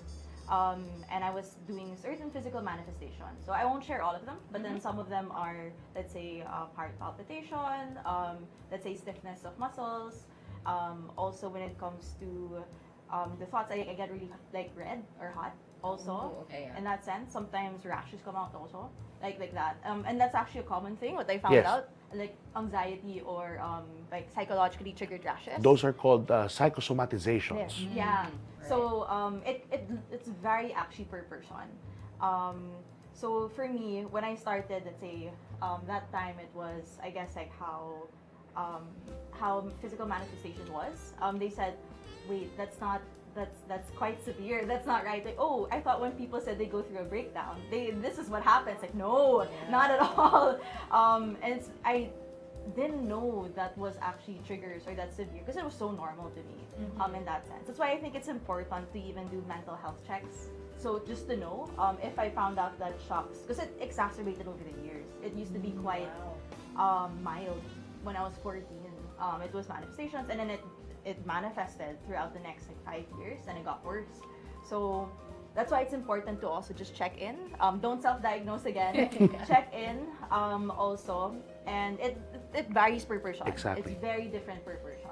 [0.48, 3.44] um, and I was doing certain physical manifestations.
[3.46, 6.42] So I won't share all of them, but then some of them are, let's say,
[6.42, 8.38] uh, heart palpitation, um,
[8.70, 10.26] let's say stiffness of muscles.
[10.66, 12.62] Um, also, when it comes to
[13.10, 15.54] um, the thoughts, I, I get really like red or hot.
[15.84, 16.76] Also, Ooh, okay, yeah.
[16.78, 18.90] in that sense, sometimes rashes come out also,
[19.22, 19.76] like like that.
[19.84, 21.14] Um, and that's actually a common thing.
[21.14, 21.66] What I found Yes.
[21.66, 25.62] out, like anxiety or um, like psychologically triggered rashes.
[25.62, 27.56] Those are called uh, psychosomatizations.
[27.56, 27.86] Yes.
[27.94, 28.26] Yeah.
[28.26, 31.68] Mm, So um, it, it it's very actually per person.
[32.20, 32.70] Um,
[33.12, 35.30] so for me, when I started, let's say
[35.60, 38.08] um, that time, it was I guess like how
[38.56, 38.88] um,
[39.32, 41.12] how physical manifestation was.
[41.20, 41.74] Um, they said,
[42.28, 43.02] wait, that's not.
[43.34, 44.64] That's that's quite severe.
[44.66, 45.24] That's not right.
[45.24, 48.28] Like, oh, I thought when people said they go through a breakdown, they this is
[48.28, 48.80] what happens.
[48.82, 49.70] Like, no, Yeah.
[49.70, 50.58] not at all.
[50.90, 52.10] Um, and it's, I
[52.76, 56.36] didn't know that was actually triggers or that severe because it was so normal to
[56.40, 57.00] me Mm-hmm.
[57.02, 57.66] um, in that sense.
[57.66, 60.46] That's why I think it's important to even do mental health checks.
[60.76, 64.62] So just to know um, if I found out that shocks, because it exacerbated over
[64.62, 65.06] the years.
[65.24, 66.08] It used to be Mm, quite
[66.76, 67.60] um, mild
[68.04, 68.62] when I was 14.
[69.18, 70.60] Um, it was manifestations, and then it
[71.08, 74.20] it manifested throughout the next like five years, and it got worse.
[74.68, 75.08] So
[75.56, 77.36] that's why it's important to also just check in.
[77.60, 78.94] Um, don't self-diagnose again.
[79.48, 79.96] check in
[80.30, 81.34] um, also,
[81.66, 82.20] and it
[82.54, 83.48] it varies per person.
[83.48, 83.92] Exactly.
[83.92, 85.10] It's very different per person.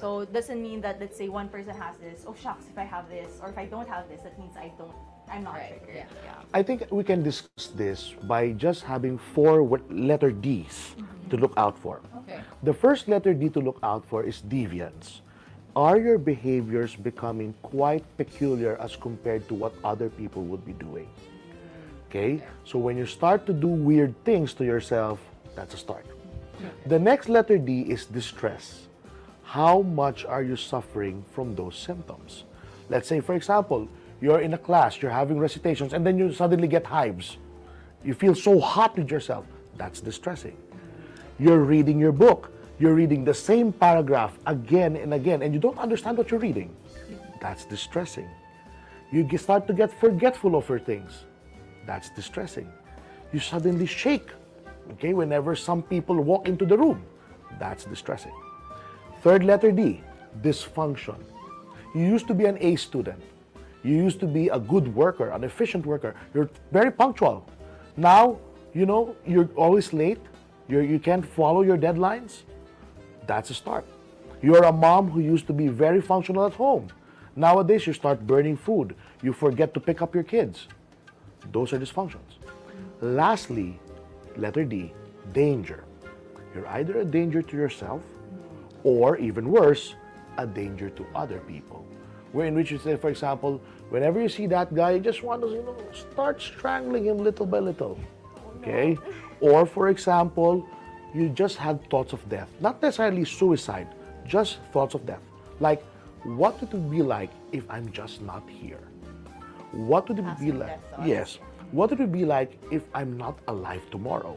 [0.00, 2.24] So it doesn't mean that let's say one person has this.
[2.28, 4.70] Oh shucks, if I have this, or if I don't have this, that means I
[4.78, 4.94] don't.
[5.26, 6.04] I'm not Right, triggered.
[6.28, 6.34] yeah.
[6.52, 10.94] I think we can discuss this by just having four letter D's
[11.30, 12.02] to look out for.
[12.22, 12.40] Okay.
[12.62, 15.23] The first letter D to look out for is deviance.
[15.76, 21.08] Are your behaviors becoming quite peculiar as compared to what other people would be doing?
[22.08, 22.44] Okay?
[22.64, 25.18] So when you start to do weird things to yourself,
[25.56, 26.06] that's a start.
[26.86, 28.86] The next letter D is distress.
[29.42, 32.44] How much are you suffering from those symptoms?
[32.88, 33.88] Let's say, for example,
[34.20, 37.36] you're in a class, you're having recitations, and then you suddenly get hives.
[38.04, 39.44] You feel so hot with yourself.
[39.76, 40.56] That's distressing.
[41.40, 45.78] You're reading your book, you're reading the same paragraph again and again, and you don't
[45.78, 46.74] understand what you're reading.
[47.40, 48.28] That's distressing.
[49.12, 51.24] You start to get forgetful of over things.
[51.86, 52.68] That's distressing.
[53.32, 54.28] You suddenly shake,
[54.92, 57.04] okay, whenever some people walk into the room.
[57.60, 58.32] That's distressing.
[59.22, 60.02] Third letter D,
[60.42, 61.16] dysfunction.
[61.94, 63.22] You used to be an A student.
[63.84, 66.14] You used to be a good worker, an efficient worker.
[66.32, 67.46] You're very punctual.
[67.96, 68.38] Now,
[68.72, 70.18] you know, you're always late.
[70.68, 72.42] You're, you can't follow your deadlines.
[73.26, 73.84] That's a start.
[74.42, 76.88] You're a mom who used to be very functional at home.
[77.36, 78.94] Nowadays, you start burning food.
[79.22, 80.68] You forget to pick up your kids.
[81.52, 82.38] Those are dysfunctions.
[83.00, 83.78] Lastly,
[84.36, 84.92] letter D,
[85.32, 85.84] danger.
[86.54, 88.02] You're either a danger to yourself
[88.84, 89.94] or even worse,
[90.38, 91.84] a danger to other people.
[92.32, 93.60] Where in which you say, for example,
[93.90, 97.46] whenever you see that guy, you just want to you know, start strangling him little
[97.46, 97.98] by little.
[98.58, 98.98] Okay?
[99.40, 100.68] Or for example,
[101.14, 102.48] you just had thoughts of death.
[102.60, 103.88] Not necessarily suicide,
[104.26, 105.22] just thoughts of death.
[105.60, 105.82] Like,
[106.24, 108.82] what would it be like if I'm just not here?
[109.72, 110.80] What would it be like?
[111.04, 111.38] Yes.
[111.70, 114.36] What would it be like if I'm not alive tomorrow?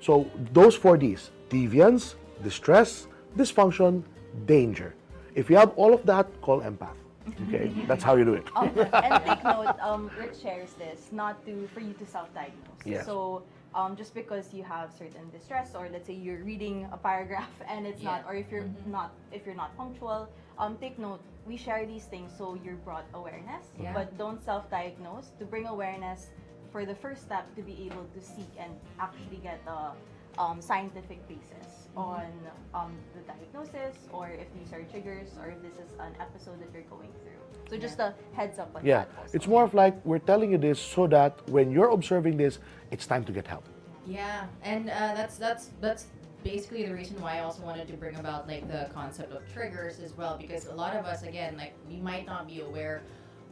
[0.00, 3.06] So those four Ds, deviance, distress,
[3.36, 4.02] dysfunction,
[4.46, 4.94] danger.
[5.34, 6.96] If you have all of that, call empath.
[7.48, 8.46] Okay, that's how you do it.
[8.54, 12.84] Um, and take note, um, Rich shares this not to for you to self-diagnose.
[12.84, 13.04] Yes.
[13.04, 13.42] So
[13.76, 17.86] um, just because you have certain distress, or let's say you're reading a paragraph and
[17.86, 21.20] it's not, or if you're not, if you're not punctual, um, take note.
[21.46, 23.92] We share these things so you're brought awareness, Yeah.
[23.92, 25.30] but don't self-diagnose.
[25.38, 26.30] To bring awareness,
[26.72, 29.92] for the first step to be able to seek and actually get a
[30.40, 32.26] um, scientific basis on
[34.02, 36.82] the diagnosis, or if these are triggers, or if this is an episode that you're
[36.82, 37.70] going through.
[37.70, 39.08] So just a heads up on Yeah, that.
[39.18, 39.30] Also.
[39.36, 42.58] it's more of like we're telling you this so that when you're observing this,
[42.90, 43.64] it's time to get help.
[44.06, 46.06] Yeah, and uh, that's that's that's
[46.44, 49.98] basically the reason why I also wanted to bring about like the concept of triggers
[49.98, 53.02] as well, because a lot of us, again, like we might not be aware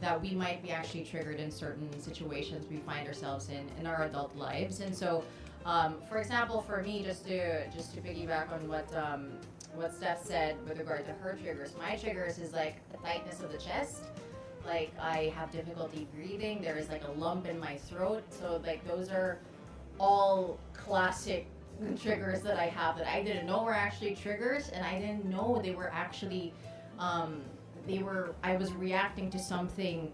[0.01, 4.03] that we might be actually triggered in certain situations we find ourselves in in our
[4.03, 5.23] adult lives, and so.
[5.65, 9.31] Um, for example, for me, just to just to piggyback on what um,
[9.75, 13.51] what Steph said with regard to her triggers, my triggers is like the tightness of
[13.51, 14.03] the chest,
[14.65, 16.61] like I have difficulty breathing.
[16.61, 18.23] There is like a lump in my throat.
[18.29, 19.39] So like those are
[19.99, 21.47] all classic
[22.01, 25.59] triggers that I have that I didn't know were actually triggers, and I didn't know
[25.63, 26.53] they were actually
[26.99, 27.41] um,
[27.87, 30.11] they were I was reacting to something,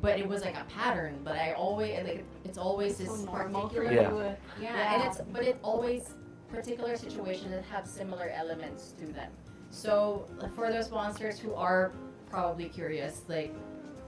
[0.00, 1.18] but it was like a pattern.
[1.24, 4.34] But I always like it's always this so normal particular you.
[4.62, 4.74] Yeah.
[4.74, 6.14] yeah, and it's but it always
[6.52, 9.30] particular situations that have similar elements to them.
[9.70, 11.92] So for those monsters who are
[12.30, 13.54] probably curious, like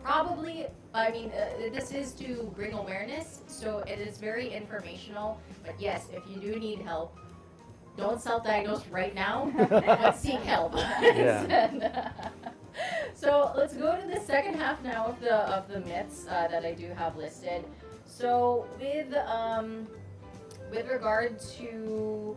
[0.03, 5.40] probably I mean uh, this is to bring awareness, so it is very informational.
[5.64, 7.16] But yes, if you do need help,
[7.97, 10.74] don't self-diagnose right now, but seek help.
[13.14, 16.64] So let's go to the second half now of the of the myths uh, that
[16.64, 17.64] I do have listed.
[18.05, 19.86] So with um,
[20.73, 22.35] with regard to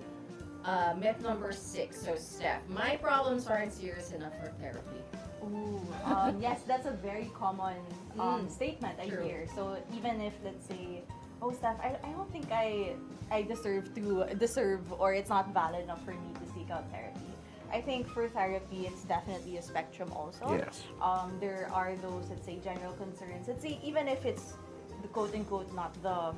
[0.66, 5.00] uh, myth number six, so Steph, my problems aren't serious enough for therapy.
[5.44, 7.78] Ooh, um, yes, that's a very common
[8.20, 9.24] um, Mm, statement I true.
[9.24, 9.48] hear.
[9.56, 11.04] So even if let's say,
[11.42, 12.96] oh Steph, I, I don't think I
[13.32, 17.20] I deserve to deserve or it's not valid enough for me to seek out therapy.
[17.72, 20.52] I think for therapy, it's definitely a spectrum also.
[20.52, 20.84] Yes.
[21.02, 23.48] Um, there are those let's say general concerns.
[23.48, 24.54] Let's say even if it's
[25.02, 26.34] the quote unquote not the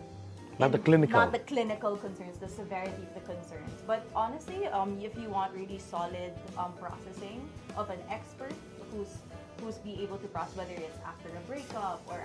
[0.59, 1.19] Not the clinical.
[1.19, 3.81] Not the clinical concerns, the severity of the concerns.
[3.85, 8.53] But honestly, um, if you want really solid um, processing of an expert
[8.91, 9.19] who's
[9.61, 12.23] who's be able to process whether it's after a breakup or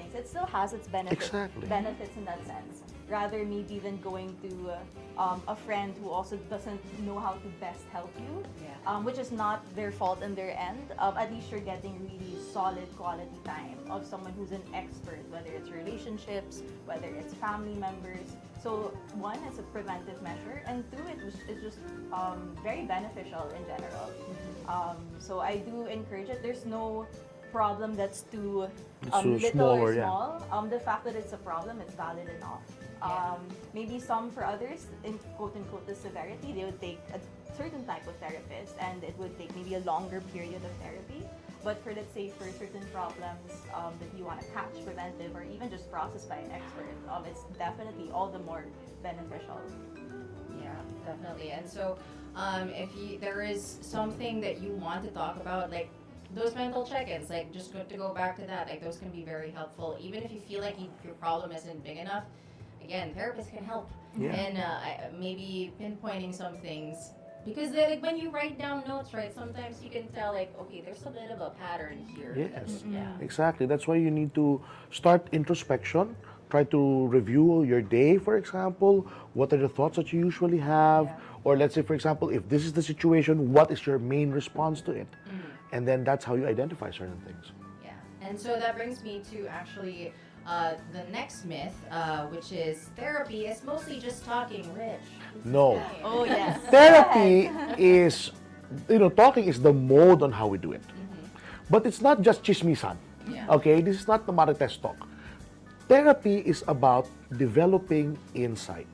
[0.00, 1.26] things, it still has its benefits.
[1.26, 1.68] Exactly.
[1.68, 2.82] Benefits in that sense.
[3.08, 7.48] Rather maybe than going to uh, um, a friend who also doesn't know how to
[7.60, 8.68] best help you, Yeah.
[8.86, 10.92] um, which is not their fault in their end.
[10.98, 15.50] Um, at least you're getting really solid quality time of someone who's an expert, whether
[15.50, 18.26] it's relationships, whether it's family members.
[18.62, 21.78] So one, it's a preventive measure, and two, it was it's just
[22.12, 24.06] um, very beneficial in general.
[24.68, 26.42] Um, so I do encourage it.
[26.42, 27.06] There's no
[27.52, 28.68] problem that's too
[29.12, 30.04] um, Too little small or or, yeah.
[30.04, 30.46] small.
[30.52, 32.62] Um, the fact that it's a problem, it's valid enough.
[33.00, 33.08] Yeah.
[33.08, 33.40] Um,
[33.72, 37.20] maybe some for others, in quote unquote the severity, they would take a
[37.56, 41.22] certain type of therapist and it would take maybe a longer period of therapy.
[41.62, 45.44] But for let's say for certain problems um, that you want to catch preventive or
[45.44, 48.64] even just processed by an expert, um, it's definitely all the more
[49.02, 49.60] beneficial.
[50.62, 50.72] Yeah,
[51.04, 51.50] definitely.
[51.50, 51.98] And so,
[52.34, 55.90] um, if you there is something that you want to talk about, like
[56.34, 59.22] those mental check-ins, like just good to go back to that, like those can be
[59.22, 59.96] very helpful.
[60.00, 62.24] Even if you feel like you, your problem isn't big enough,
[62.82, 63.90] again, therapists can help.
[64.18, 64.32] Yeah.
[64.32, 67.10] And uh, maybe pinpointing some things.
[67.44, 69.32] Because they, like when you write down notes, right?
[69.34, 72.34] Sometimes you can tell, like, okay, there's a bit of a pattern here.
[72.36, 72.84] Yes.
[72.90, 73.12] Yeah.
[73.20, 73.66] Exactly.
[73.66, 74.60] That's why you need to
[74.90, 76.14] start introspection.
[76.50, 79.06] Try to review your day, for example.
[79.34, 81.06] What are the thoughts that you usually have?
[81.06, 81.16] Yeah.
[81.44, 84.82] Or let's say, for example, if this is the situation, what is your main response
[84.82, 85.08] to it?
[85.72, 87.52] And then that's how you identify certain things.
[87.84, 87.90] Yeah,
[88.22, 90.12] and so that brings me to actually
[90.46, 95.00] uh, the next myth, uh, which is therapy is mostly just talking rich.
[95.44, 95.82] No.
[96.02, 96.58] Oh yes.
[96.70, 98.32] Therapy is,
[98.88, 100.82] you know, talking is the mode on how we do it.
[101.68, 102.96] But it's not just chismisan.
[103.30, 103.46] Yeah.
[103.48, 105.06] Okay, this is not the Marites talk.
[105.86, 107.06] Therapy is about
[107.36, 108.88] developing insight.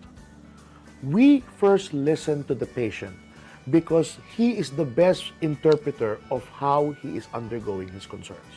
[1.02, 3.16] We first listen to the patient
[3.70, 8.54] because he is the best interpreter of how he is undergoing his concerns.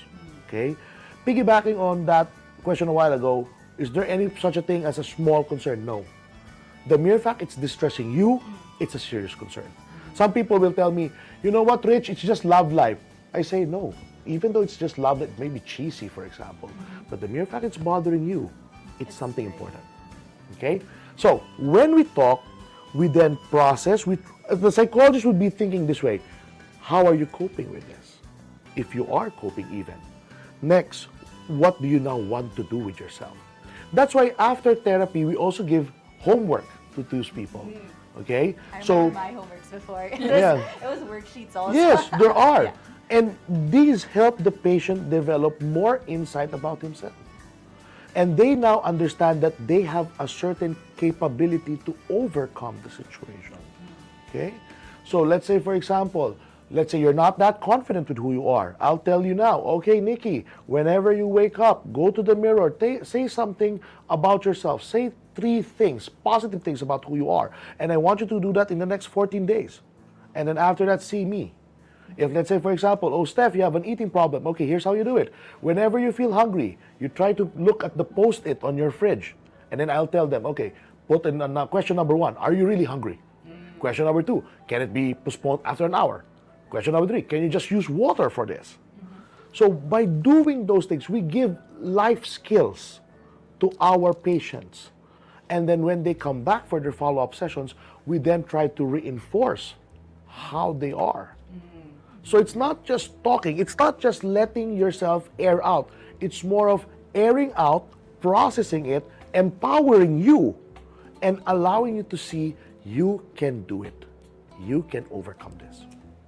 [0.48, 0.76] Okay?
[1.26, 2.28] Piggybacking on that
[2.64, 3.48] question a while ago,
[3.78, 5.86] is there any such a thing as a small concern?
[5.86, 6.06] No.
[6.88, 8.42] The mere fact it's distressing you,
[8.80, 9.72] it's a serious concern.
[10.14, 11.12] Some people will tell me,
[11.44, 12.98] you know what, Rich, it's just love life.
[13.34, 13.94] I say no.
[14.26, 16.70] Even though it's just love life, it may be cheesy, for example.
[17.10, 18.50] But the mere fact it's bothering you,
[19.00, 19.84] it's something important.
[20.58, 20.82] Okay?
[21.16, 22.44] So when we talk,
[22.94, 24.06] we then process.
[24.06, 24.18] We,
[24.52, 26.22] the psychologist would be thinking this way
[26.82, 28.18] How are you coping with this?
[28.76, 29.96] If you are coping, even.
[30.62, 31.08] Next,
[31.48, 33.38] what do you now want to do with yourself?
[33.94, 37.66] That's why after therapy, we also give homework to those people.
[37.68, 38.22] Mm.
[38.22, 38.56] Okay?
[38.74, 40.04] I so, my homeworks before.
[40.14, 40.58] It was, Yeah.
[40.82, 41.74] it was worksheets also.
[41.74, 42.64] yes, there are.
[42.64, 42.74] Yeah.
[43.10, 43.36] And
[43.72, 47.14] these help the patient develop more insight about himself.
[48.16, 53.58] And they now understand that they have a certain capability to overcome the situation.
[54.30, 54.54] Okay?
[55.06, 56.38] So let's say, for example,
[56.72, 58.76] let's say you're not that confident with who you are.
[58.80, 63.04] I'll tell you now, okay, Nikki, whenever you wake up, go to the mirror, ta-
[63.04, 64.84] say something about yourself.
[64.84, 67.52] Say three things, positive things about who you are.
[67.80, 69.82] And I want you to do that in the next 14 days.
[70.36, 71.54] And then after that, see me.
[72.18, 74.46] If let's say, for example, oh Steph, you have an eating problem.
[74.48, 75.34] Okay, here's how you do it.
[75.62, 79.36] Whenever you feel hungry, you try to look at the post-it on your fridge,
[79.72, 80.74] and then I'll tell them, okay,
[81.08, 83.20] put in uh, question number one: Are you really hungry?
[83.80, 86.26] Question number two: Can it be postponed after an hour?
[86.70, 88.78] Question number three: Can you just use water for this?
[88.78, 89.22] Mm-hmm.
[89.54, 93.00] So by doing those things, we give life skills
[93.60, 94.92] to our patients.
[95.50, 97.74] And then when they come back for their follow-up sessions,
[98.06, 99.74] we then try to reinforce
[100.28, 101.36] how they are.
[101.52, 101.92] Mm.
[102.24, 105.90] So it's not just talking, it's not just letting yourself air out.
[106.22, 107.88] It's more of airing out,
[108.22, 109.04] processing it,
[109.34, 110.56] empowering you,
[111.22, 112.56] and allowing you to see
[112.86, 114.06] you can do it.
[114.60, 115.80] You can overcome this.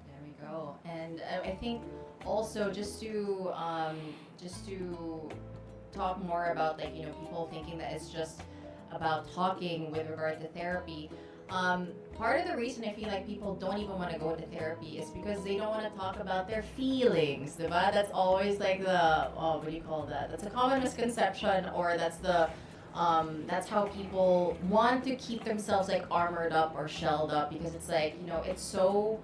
[0.05, 0.75] There we go.
[0.85, 1.81] And uh, I think
[2.25, 3.97] also just to um,
[4.41, 5.29] just to
[5.91, 8.41] talk more about like you know people thinking that it's just
[8.91, 11.09] about talking with regard to therapy.
[11.49, 14.41] Um, part of the reason I feel like people don't even want to go to
[14.57, 17.91] therapy is because they don't want to talk about their feelings, diba?
[17.91, 20.29] That's always like the oh, what do you call that?
[20.29, 22.49] That's a common misconception, or that's the
[22.93, 27.73] um, that's how people want to keep themselves like armored up or shelled up because
[27.73, 29.23] it's like you know it's so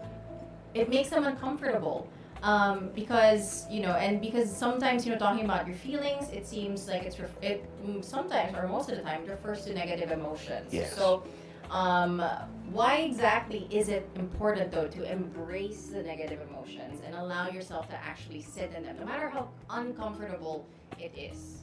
[0.73, 2.07] it makes them uncomfortable
[2.43, 6.87] um, because you know and because sometimes you know talking about your feelings it seems
[6.87, 10.71] like it's ref- it mm, sometimes or most of the time refers to negative emotions
[10.71, 10.95] Yes.
[10.95, 11.23] so
[11.69, 12.23] Um,
[12.71, 17.95] why exactly is it important though to embrace the negative emotions and allow yourself to
[17.95, 20.65] actually sit in them, no matter how uncomfortable
[20.99, 21.57] it is?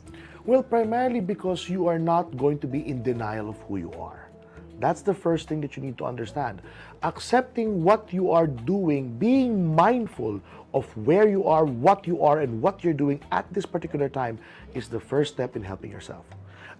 [0.44, 4.28] Well, primarily because you are not going to be in denial of who you are.
[4.80, 6.60] That's the first thing that you need to understand.
[7.02, 10.40] Accepting what you are doing, being mindful
[10.74, 14.38] of where you are, what you are, and what you're doing at this particular time
[14.74, 16.26] is the first step in helping yourself.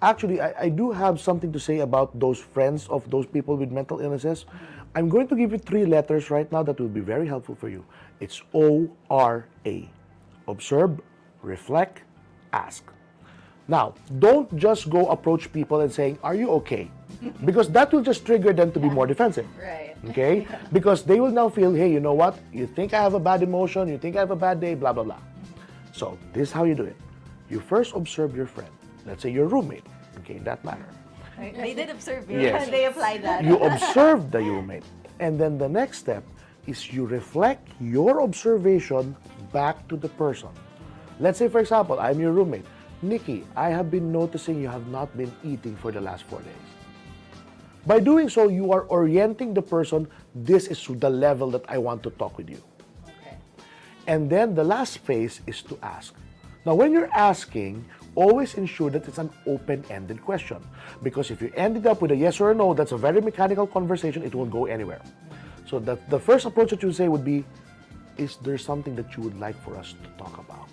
[0.02, 3.70] Actually, I, I do have something to say about those friends of those people with
[3.70, 4.46] mental illnesses.
[4.94, 7.68] I'm going to give you three letters right now that will be very helpful for
[7.68, 7.84] you.
[8.20, 9.88] It's O R A.
[10.46, 11.00] Observe,
[11.42, 12.02] reflect,
[12.52, 12.84] ask.
[13.66, 16.90] Now, don't just go approach people and saying, Are you okay?
[17.44, 19.46] Because that will just trigger them to be more defensive.
[19.58, 19.96] Right.
[20.10, 20.46] Okay?
[20.70, 22.38] Because they will now feel, Hey, you know what?
[22.52, 24.92] You think I have a bad emotion, you think I have a bad day, blah,
[24.92, 25.18] blah, blah.
[25.92, 26.96] So, this is how you do it.
[27.48, 28.70] You first observe your friend,
[29.06, 29.86] let's say your roommate,
[30.18, 30.88] okay, in that manner.
[31.38, 32.40] They did observe you.
[32.40, 32.70] Yes.
[32.70, 33.44] they applied that.
[33.44, 34.84] You observe the roommate.
[35.18, 36.24] And then the next step
[36.66, 39.16] is you reflect your observation
[39.52, 40.48] back to the person.
[41.20, 42.64] Let's say, for example, I'm your roommate.
[43.02, 46.54] Nikki, I have been noticing you have not been eating for the last four days.
[47.86, 51.76] By doing so, you are orienting the person, this is to the level that I
[51.76, 52.62] want to talk with you.
[53.04, 53.36] Okay.
[54.06, 56.14] And then the last phase is to ask.
[56.64, 57.84] Now, when you're asking,
[58.14, 60.58] always ensure that it's an open ended question.
[61.02, 63.66] Because if you ended up with a yes or a no, that's a very mechanical
[63.66, 65.02] conversation, it won't go anywhere.
[65.66, 67.44] So, that the first approach that you would say would be
[68.16, 70.70] Is there something that you would like for us to talk about?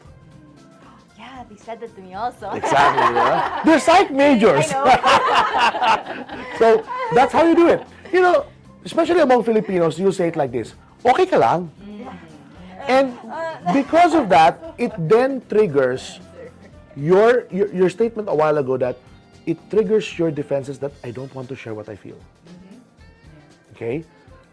[1.17, 2.51] Yeah, they said that to me also.
[2.51, 3.15] Exactly.
[3.17, 3.63] yeah.
[3.65, 4.69] They're psych majors.
[4.69, 6.47] I know.
[6.61, 6.85] So,
[7.15, 7.81] that's how you do it.
[8.13, 8.45] You know,
[8.85, 11.71] especially among Filipinos, you say it like this, okay ka lang?
[11.81, 12.13] Mm.
[12.85, 13.17] And
[13.73, 16.21] because of that, it then triggers
[16.95, 18.97] your, your, your statement a while ago that
[19.45, 22.15] it triggers your defenses that I don't want to share what I feel.
[22.15, 23.75] Mm-hmm.
[23.75, 24.05] Okay?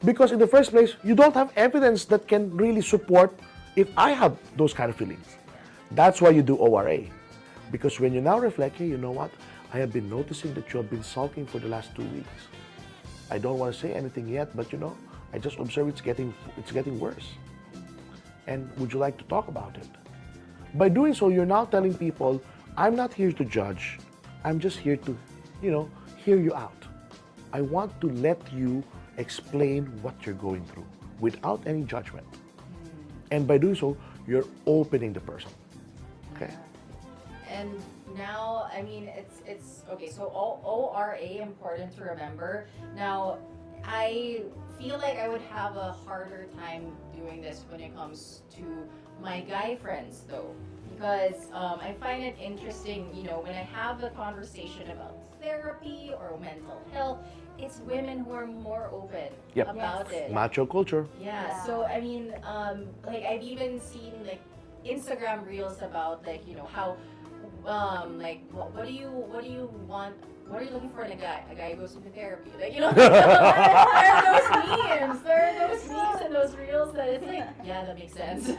[0.04, 3.38] Because in the first place, you don't have evidence that can really support
[3.76, 5.36] if I have those kind of feelings.
[5.92, 7.00] That's why you do ORA.
[7.70, 9.30] Because when you now reflect, hey, you know what?
[9.72, 12.48] I have been noticing that you have been sulking for the last two weeks.
[13.30, 14.96] I don't want to say anything yet, but you know,
[15.32, 17.28] I just observe it's getting it's getting worse.
[18.46, 19.86] And would you like to talk about it?
[20.74, 22.42] By doing so, you're now telling people,
[22.76, 23.98] I'm not here to judge.
[24.44, 25.16] I'm just here to,
[25.62, 26.76] you know, hear you out.
[27.52, 28.84] I want to let you
[29.16, 30.86] explain what you're going through
[31.20, 32.26] without any judgment.
[32.30, 32.38] Mm.
[33.30, 33.96] And by doing so,
[34.26, 35.50] you're opening the person.
[36.36, 36.52] Okay?
[37.50, 37.70] And
[38.16, 40.10] now, I mean, it's it's okay.
[40.10, 42.66] So ORA important to remember.
[42.94, 43.38] Now,
[43.84, 44.42] I
[44.78, 48.62] feel like I would have a harder time doing this when it comes to
[49.20, 50.54] my guy friends, though,
[50.94, 53.08] because um, I find it interesting.
[53.14, 57.18] You know, when I have a conversation about therapy or mental health,
[57.58, 59.68] it's women who are more open Yep.
[59.68, 60.30] about it.
[60.30, 61.06] Macho culture.
[61.20, 61.62] Yeah, Yeah.
[61.64, 64.40] so I mean, um, like I've even seen like
[64.86, 66.96] Instagram reels about like you know how,
[67.66, 70.14] um, like what, what do you what do you want?
[70.48, 71.44] What are you looking for in a guy?
[71.50, 72.92] A guy who goes to therapy, like you know.
[72.92, 75.22] there are those memes.
[75.22, 78.50] There are those memes and those reels that it's like, yeah, that makes sense.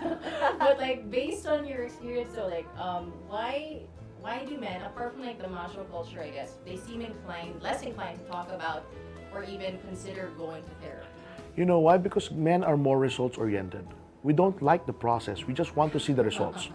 [0.60, 3.82] but like based on your experience, so like, um, why?
[4.22, 7.84] Why do men, apart from like the macho culture, I guess, they seem inclined, less
[7.84, 8.86] inclined to talk about
[9.34, 11.08] or even consider going to therapy?
[11.56, 11.98] You know why?
[11.98, 13.88] Because men are more results oriented.
[14.24, 16.68] We don't like the process, we just want to see the results.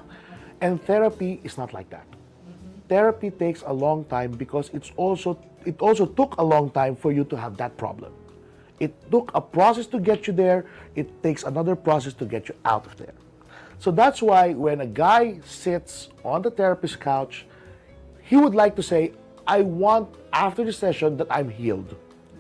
[0.63, 2.07] And therapy is not like that.
[2.95, 5.37] Therapy takes a long time because it's also
[5.67, 8.13] it also took a long time for you to have that problem.
[8.79, 12.55] It took a process to get you there, it takes another process to get you
[12.65, 13.17] out of there.
[13.81, 17.47] So that's why when a guy sits on the therapist's couch,
[18.23, 19.11] he would like to say,
[19.45, 21.97] I want after the session that I'm healed.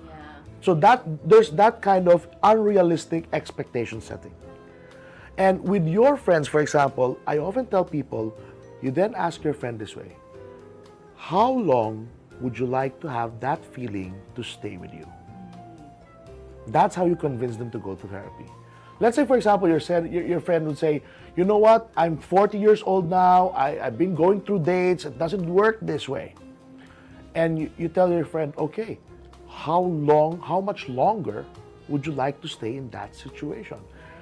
[0.06, 0.14] Yeah.
[0.60, 4.34] So that there's that kind of unrealistic expectation setting.
[5.36, 8.38] And with your friends, for example, I often tell people,
[8.82, 10.14] you then ask your friend this way,
[11.16, 12.08] how long
[12.40, 15.06] would you like to have that feeling to stay with you?
[16.68, 18.46] That's how you convince them to go to therapy.
[19.00, 21.02] Let's say, for example, your, your, friend would say,
[21.36, 25.18] you know what, I'm 40 years old now, I, I've been going through dates, it
[25.18, 26.34] doesn't work this way.
[27.34, 28.98] And you, you tell your friend, okay,
[29.48, 31.44] how long, how much longer
[31.88, 33.78] would you like to stay in that situation?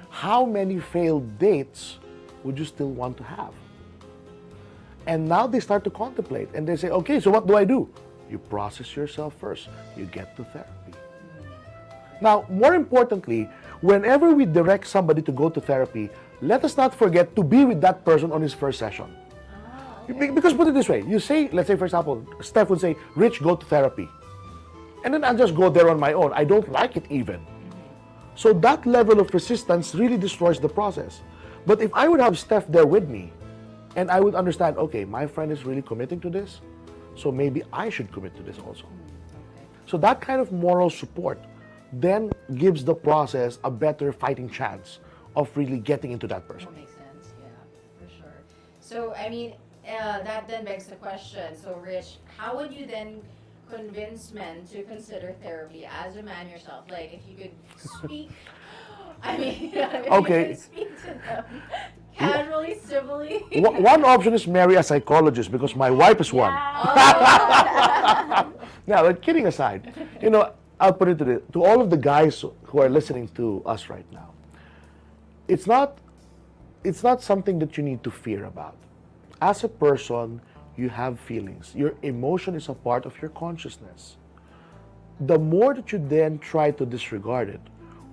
[0.09, 1.99] How many failed dates
[2.43, 3.53] would you still want to have?
[5.07, 7.89] And now they start to contemplate and they say, okay, so what do I do?
[8.29, 10.93] You process yourself first, you get to therapy.
[12.21, 13.49] Now, more importantly,
[13.81, 16.09] whenever we direct somebody to go to therapy,
[16.41, 19.05] let us not forget to be with that person on his first session.
[19.51, 22.79] Ah, be- Because put it this way, you say, let's say for example, Steph would
[22.79, 24.07] say, Rich, go to therapy.
[25.03, 26.31] and then I'll just go there on my own.
[26.31, 27.43] I don't like it even.
[28.35, 31.19] So that level of resistance really destroys the process.
[31.67, 33.33] But if I would have Steph there with me,
[33.95, 36.61] and I would understand, okay, my friend is really committing to this,
[37.15, 38.85] so maybe I should commit to this also.
[39.85, 41.39] So that kind of moral support
[41.91, 44.99] then gives the process a better fighting chance
[45.35, 46.69] of really getting into that person.
[46.73, 47.33] That makes sense.
[47.41, 48.33] Yeah, for sure.
[48.79, 49.53] So I mean,
[49.87, 51.55] uh, that then begs the question.
[51.55, 53.21] So Rich, how would you then
[53.69, 56.85] convince men to consider therapy as a man yourself?
[56.89, 58.31] Like, if you could speak.
[59.23, 60.41] I mean, if Okay.
[60.41, 61.45] you could speak to them
[62.17, 63.45] casually, civilly.
[63.55, 66.53] One option is marry a psychologist because my wife is one.
[68.05, 68.51] Oh.
[68.85, 71.97] Now, but kidding aside, you know, I'll put it to the, to all of the
[71.97, 74.31] guys who are listening to us right now.
[75.47, 75.97] It's not
[76.83, 78.75] it's not something that you need to fear about.
[79.41, 80.41] As a person,
[80.75, 81.71] you have feelings.
[81.75, 84.17] Your emotion is a part of your consciousness.
[85.21, 87.61] The more that you then try to disregard it,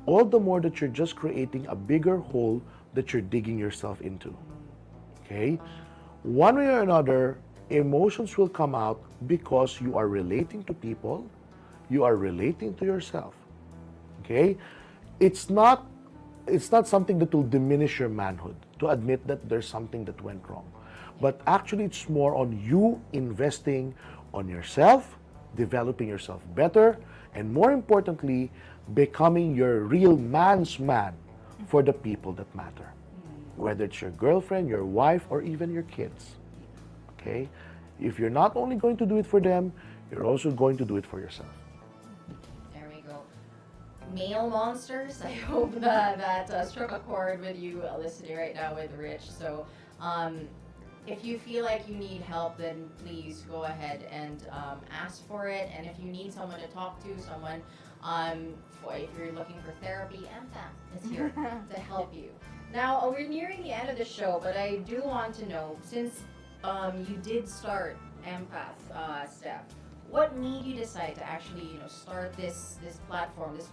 [0.06, 2.62] all the more that you're just creating a bigger hole
[2.94, 4.36] that you're digging yourself into.
[5.24, 5.60] Okay?
[6.22, 7.38] One way or another,
[7.70, 11.28] emotions will come out because you are relating to people,
[11.88, 13.34] you are relating to yourself.
[14.20, 14.56] Okay?
[15.20, 15.86] It's not
[16.46, 20.42] it's not something that will diminish your manhood to admit that there's something that went
[20.48, 20.66] wrong.
[21.20, 23.94] But actually it's more on you investing
[24.32, 25.16] on yourself,
[25.54, 26.98] developing yourself better,
[27.34, 28.50] and more importantly,
[28.94, 31.14] becoming your real man's man
[31.66, 32.92] for the people that matter
[33.60, 36.36] whether it's your girlfriend, your wife, or even your kids.
[37.12, 37.48] Okay?
[38.00, 39.72] If you're not only going to do it for them,
[40.10, 41.50] you're also going to do it for yourself.
[42.72, 43.20] There we go.
[44.14, 45.20] Male monsters.
[45.22, 48.92] I hope that that uh, struck a chord with you uh, listening right now with
[48.96, 49.30] Rich.
[49.30, 49.66] So,
[50.00, 50.48] um,
[51.06, 55.48] if you feel like you need help, then please go ahead and um, ask for
[55.48, 55.70] it.
[55.76, 57.62] And if you need someone to talk to, someone,
[58.02, 58.54] um,
[58.88, 61.32] if you're looking for therapy, Empath is here
[61.74, 62.30] to help you.
[62.72, 65.76] Now uh, we're nearing the end of the show, but I do want to know
[65.82, 66.22] since
[66.64, 67.96] um, you did start
[68.26, 69.64] Empath, uh, Steph,
[70.10, 73.68] what made you decide to actually, you know, start this this platform, this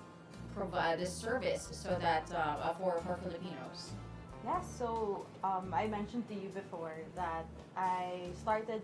[0.56, 3.92] provide this service, so that uh, uh, for for Filipinos?
[4.46, 8.82] Yeah, so um, I mentioned to you before that I started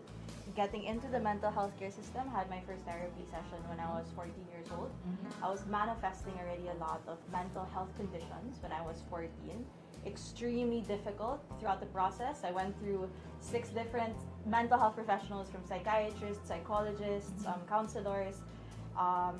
[0.56, 4.06] getting into the mental health care system, had my first therapy session when I was
[4.16, 4.92] 14 years old.
[5.42, 9.30] I was manifesting already a lot of mental health conditions when I was 14.
[10.06, 12.42] Extremely difficult throughout the process.
[12.44, 18.42] I went through six different mental health professionals from psychiatrists, psychologists, um, counselors.
[18.98, 19.40] Um,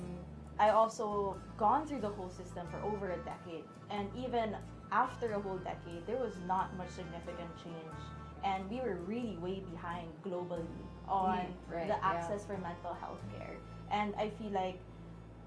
[0.58, 4.56] I also gone through the whole system for over a decade, and even
[4.92, 8.00] after a whole decade, there was not much significant change,
[8.44, 10.66] and we were really way behind globally
[11.08, 11.98] on right, the yeah.
[12.02, 13.56] access for mental health care.
[13.90, 14.78] And I feel like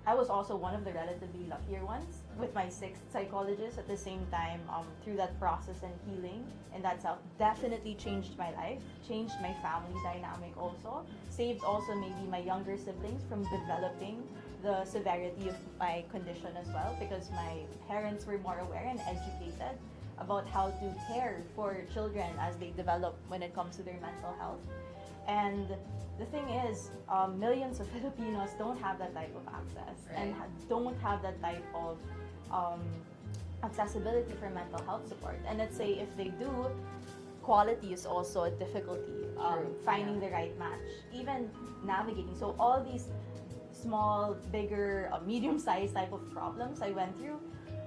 [0.07, 3.97] I was also one of the relatively luckier ones with my sixth psychologist at the
[3.97, 8.79] same time um, through that process and healing and that self definitely changed my life
[9.05, 14.23] changed my family dynamic also saved also maybe my younger siblings from developing
[14.63, 17.57] the severity of my condition as well because my
[17.89, 19.77] parents were more aware and educated
[20.19, 24.33] about how to care for children as they develop when it comes to their mental
[24.39, 24.61] health
[25.27, 25.67] and
[26.19, 30.45] the thing is, um, millions of Filipinos don't have that type of access and ha-
[30.69, 31.97] don't have that type of
[32.51, 32.81] um,
[33.63, 35.39] accessibility for mental health support.
[35.47, 36.67] And let's say if they do,
[37.41, 39.25] quality is also a difficulty.
[39.37, 41.51] Um, finding the right match, even
[41.85, 42.35] navigating.
[42.35, 43.05] So all these
[43.71, 47.39] small, bigger, uh, medium-sized type of problems I went through,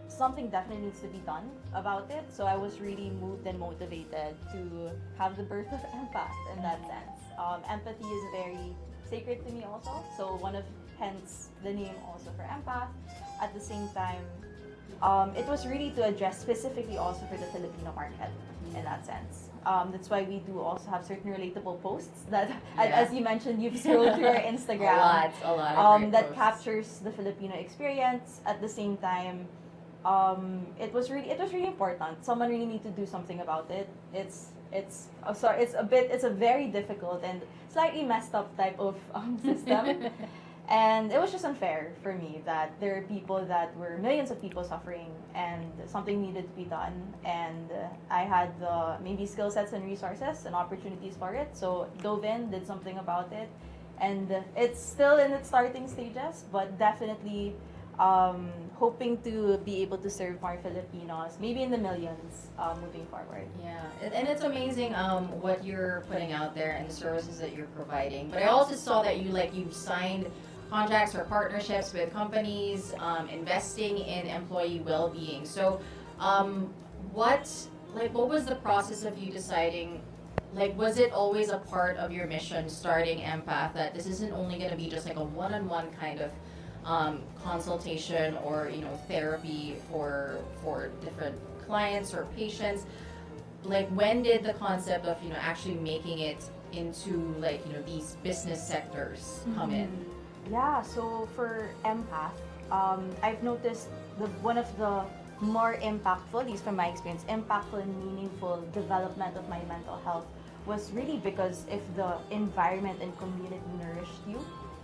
[0.07, 2.25] something definitely needs to be done about it.
[2.33, 6.81] So I was really moved and motivated to have the birth of empath in that
[6.87, 7.20] sense.
[7.39, 8.75] Um, empathy is very
[9.09, 10.05] sacred to me also.
[10.17, 10.65] So one of
[10.99, 12.89] hence the name also for empath.
[13.41, 14.23] At the same time,
[15.03, 18.31] um, it was really to address specifically also for the Filipino market
[18.77, 19.49] in that sense.
[19.67, 22.85] Um, that's why we do also have certain relatable posts that, Yeah.
[22.85, 25.77] as you mentioned, you've scrolled through our A Instagram lot, a lot.
[25.77, 26.37] Um, that posts.
[26.39, 28.41] captures the Filipino experience.
[28.47, 29.49] At the same time,
[30.05, 32.25] um, it was really it was really important.
[32.25, 33.89] Someone really need to do something about it.
[34.15, 38.57] It's it's oh, sorry, it's a bit it's a very difficult and slightly messed up
[38.57, 40.11] type of um, system.
[40.71, 44.41] And it was just unfair for me that there are people that were millions of
[44.41, 47.13] people suffering and something needed to be done.
[47.25, 51.57] And uh, I had the maybe skill sets and resources and opportunities for it.
[51.57, 53.49] So dove in, did something about it.
[53.99, 57.57] And it's still in its starting stages, but definitely
[58.01, 63.07] um, hoping to be able to serve more Filipinos, maybe in the millions uh, moving
[63.07, 63.47] forward.
[63.63, 67.67] Yeah, and- it's amazing um, what you're putting out there and the services that you're
[67.77, 68.31] providing.
[68.31, 70.31] But I also saw that you like you signed
[70.71, 75.45] contracts or partnerships with companies, um, investing in employee well-being.
[75.45, 75.81] So,
[76.19, 76.73] um,
[77.13, 77.53] what
[77.93, 80.01] like what was the process of you deciding?
[80.55, 84.59] Like, was it always a part of your mission starting Empath that this isn't only
[84.59, 86.31] going to be just like a one-on-one kind of
[86.85, 92.87] um, consultation or you know therapy for for different clients or patients?
[93.63, 97.83] Like, when did the concept of you know actually making it into like you know
[97.83, 99.91] these business sectors come in?
[100.51, 102.35] Yeah, so for empath,
[102.73, 105.05] um, I've noticed the one of the
[105.41, 110.27] more impactful, at least from my experience, impactful and meaningful development of my mental health
[110.67, 114.39] was really because if the environment and community nourished you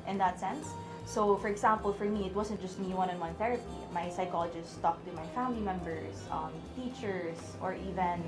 [0.09, 0.69] in that sense.
[1.07, 3.63] So, for example, for me, it wasn't just me one-on-one therapy.
[3.95, 8.19] My psychologist talked to my family members, um, teachers, or even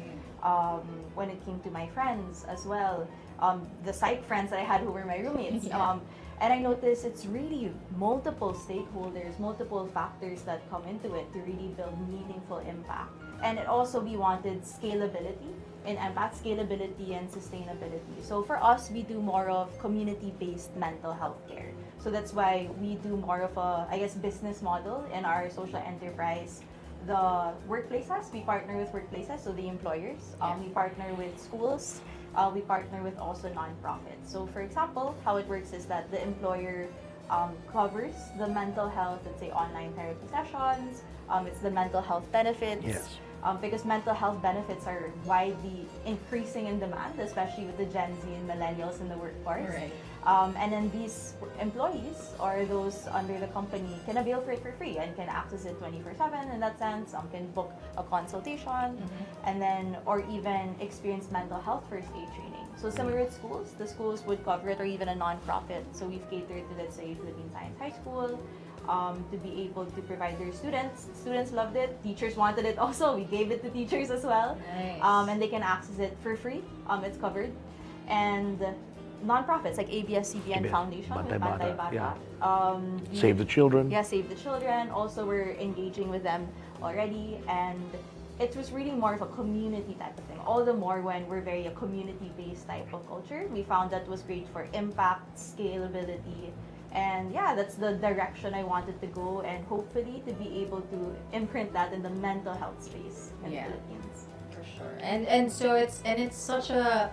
[0.44, 3.08] um, when it came to my friends as well,
[3.40, 5.66] um, the psych friends that I had who were my roommates.
[5.68, 5.90] Yeah.
[5.90, 6.00] Um,
[6.40, 11.74] and I noticed it's really multiple stakeholders, multiple factors that come into it to really
[11.76, 13.10] build meaningful impact.
[13.42, 15.50] And it also we wanted scalability
[15.84, 18.22] in empath scalability and sustainability.
[18.22, 21.72] So for us, we do more of community-based mental health care.
[22.00, 25.78] So that's why we do more of a, I guess, business model in our social
[25.78, 26.62] enterprise.
[27.06, 30.20] The workplaces, we partner with workplaces, so the employers.
[30.40, 32.00] Um, we partner with schools.
[32.36, 34.26] Uh, we partner with also nonprofits.
[34.26, 36.86] So for example, how it works is that the employer
[37.30, 41.02] um, covers the mental health, let's say online therapy sessions.
[41.28, 43.18] Um, it's the mental health benefits Yes.
[43.42, 48.28] um, because mental health benefits are widely increasing in demand, especially with the Gen Z
[48.32, 49.68] and millennials in the workforce.
[49.74, 49.92] Right.
[50.24, 54.72] Um, and then these employees or those under the company can avail for it for
[54.72, 57.12] free and can access it 24/7 in that sense.
[57.12, 58.98] Some can book a consultation,
[59.44, 62.66] and then or even experience mental health first aid training.
[62.76, 65.82] So similar with schools, the schools would cover it, or even a nonprofit.
[65.92, 68.38] So we've catered to let's say Philippine Science High School,
[68.88, 71.06] um, to be able to provide their students.
[71.14, 72.02] Students loved it.
[72.02, 73.16] Teachers wanted it also.
[73.16, 74.58] We gave it to teachers as well.
[74.74, 75.02] Nice.
[75.02, 76.62] Um, and they can access it for free.
[76.86, 77.52] Um, it's covered.
[78.08, 78.64] And
[79.24, 81.94] nonprofits like ABS-CBN ABS, Foundation with Bantay Bata, Bantay Bata.
[81.94, 82.14] yeah.
[82.46, 83.90] Um, we- Save the children.
[83.90, 84.90] yeah, Save the Children.
[84.90, 86.48] Also, we're engaging with them
[86.82, 87.80] already, and
[88.38, 90.38] it was really more of a community type of thing.
[90.46, 93.48] All the more when we're very a community-based type of culture.
[93.52, 96.50] We found that was great for impact, scalability,
[96.92, 101.16] and yeah, that's the direction I wanted to go, and hopefully to be able to
[101.32, 103.66] imprint that in the mental health space in Yeah.
[103.66, 104.24] the Philippines.
[104.50, 107.10] for sure and and so it's and it's such a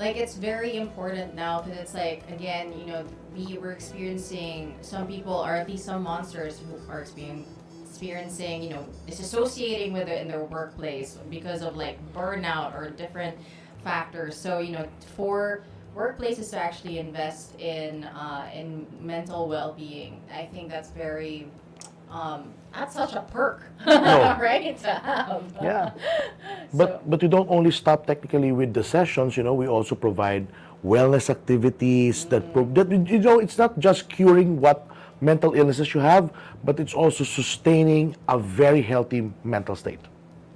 [0.00, 3.04] like it's very important now because it's like again you know
[3.36, 7.46] we were experiencing some people or at least some monsters who are experiencing
[7.84, 13.36] experiencing you know disassociating with it in their workplace because of like burnout or different
[13.84, 14.34] factors.
[14.34, 20.70] So you know for workplaces to actually invest in uh, in mental well-being i think
[20.70, 21.48] that's very
[22.10, 25.90] um, that's such a perk right to have Yeah.
[26.70, 29.36] So- But but we don't only stop technically with the sessions.
[29.36, 30.46] You know, we also provide
[30.86, 34.86] wellness activities that pro- that you know it's not just curing what
[35.20, 36.30] mental illnesses you have,
[36.64, 40.00] but it's also sustaining a very healthy mental state.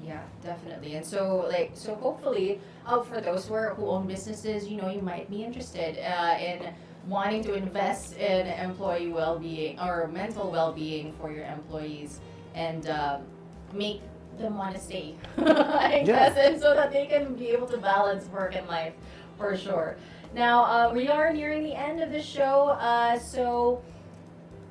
[0.03, 0.95] Yeah, definitely.
[0.97, 4.89] And so, like, so hopefully, uh, for those who, are, who own businesses, you know,
[4.89, 6.73] you might be interested uh, in
[7.09, 12.21] wanting to invest in employee well-being or mental well-being for your employees
[12.55, 13.19] and uh,
[13.73, 14.01] make
[14.39, 16.31] them want to stay, I Yeah.
[16.31, 18.95] guess, and so that they can be able to balance work and life
[19.39, 19.97] for sure.
[20.35, 23.83] Now, uh, we are nearing the end of the show, uh, so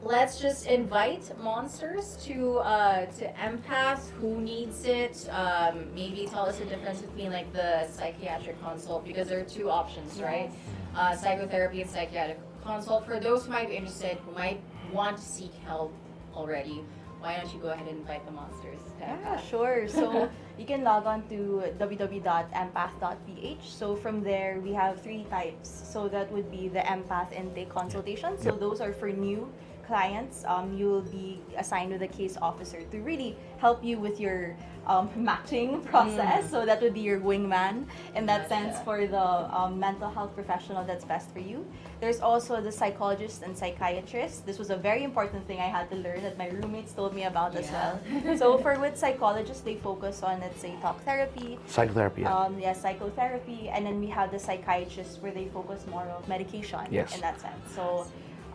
[0.03, 6.59] let's just invite monsters to uh, to empath who needs it um, maybe tell us
[6.59, 10.51] the difference between like the psychiatric consult because there are two options right
[10.95, 14.59] uh, psychotherapy and psychiatric consult for those who might be interested who might
[14.91, 15.93] want to seek help
[16.35, 16.83] already
[17.21, 19.87] why don't you go ahead and invite the monsters Yeah, sure.
[19.87, 23.63] So you can log on to www.empath.ph.
[23.63, 25.69] So from there, we have three types.
[25.69, 28.37] So that would be the empath intake consultation.
[28.37, 29.51] So those are for new
[29.87, 30.43] clients.
[30.45, 34.55] Um, you will be assigned with a case officer to really help you with your
[34.87, 36.49] um, matching process.
[36.49, 39.25] So that would be your wingman in that sense for the
[39.57, 41.65] um, mental health professional that's best for you.
[42.01, 44.45] There's also the psychologist and psychiatrist.
[44.45, 47.23] This was a very important thing I had to learn that my roommates told me
[47.23, 47.99] about as well.
[48.37, 52.21] so for with psychologists, they focus on let's say talk therapy, Psychotherapy.
[52.23, 52.35] yeah.
[52.37, 56.79] um, yeah, psychotherapy, and then we have the psychiatrists where they focus more on medication
[56.91, 57.15] Yes.
[57.15, 57.55] in that sense.
[57.73, 58.05] So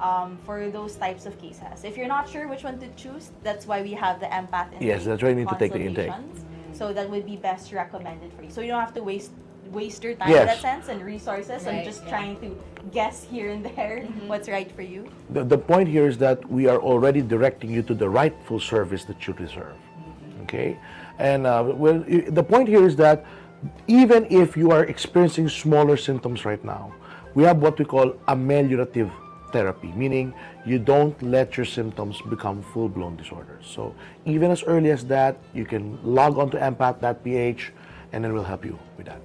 [0.00, 3.66] um, for those types of cases, if you're not sure which one to choose, that's
[3.66, 6.12] why we have the empath intake Yes, that's why you need to take the intake.
[6.72, 8.50] So that would be best recommended for you.
[8.50, 9.32] So you don't have to waste
[9.72, 10.40] waste your time Yes.
[10.40, 12.08] in that sense and resources Right, and just yeah.
[12.08, 12.56] trying to
[12.90, 15.10] guess here and there what's right for you.
[15.30, 19.04] The, the point here is that we are already directing you to the rightful service
[19.04, 19.76] that you deserve.
[20.44, 20.78] Okay?
[21.18, 23.26] And uh, well, the point here is that
[23.88, 26.94] even if you are experiencing smaller symptoms right now,
[27.34, 29.10] we have what we call ameliorative
[29.52, 30.34] therapy, meaning
[30.64, 33.66] you don't let your symptoms become full blown disorders.
[33.66, 33.94] So
[34.24, 37.72] even as early as that, you can log on to empath.ph
[38.12, 39.22] and then we'll help you with that.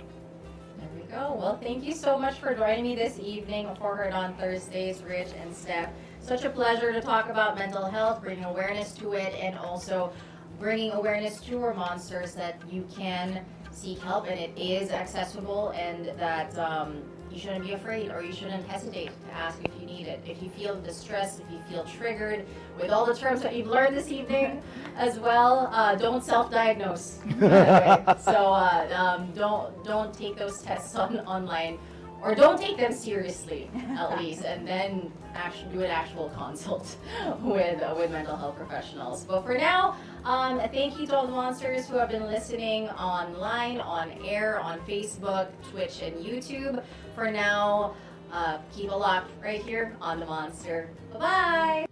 [0.77, 1.35] There we go.
[1.37, 5.29] Well, thank you so much for joining me this evening for Heard on Thursdays, Rich
[5.41, 5.89] and Steph.
[6.19, 10.11] Such a pleasure to talk about mental health, bringing awareness to it, and also
[10.59, 16.17] bringing awareness to our monsters that you can seek help and it is accessible and
[16.19, 17.01] that um,
[17.33, 20.21] you shouldn't be afraid or you shouldn't hesitate to ask if you need it.
[20.25, 22.45] If you feel distressed, if you feel triggered
[22.79, 24.61] with all the terms that you've learned this evening
[24.95, 27.19] as well, uh, don't self-diagnose.
[27.43, 28.21] Right?
[28.21, 31.77] so uh, um, don't don't take those tests on online
[32.21, 36.95] or don't take them seriously at least and then actually do an actual consult
[37.41, 39.95] with uh, with mental health professionals but for now
[40.25, 44.79] um, thank you to all the monsters who have been listening online on air on
[44.81, 46.83] facebook twitch and youtube
[47.15, 47.95] for now
[48.31, 51.85] uh, keep a lock right here on the monster bye bye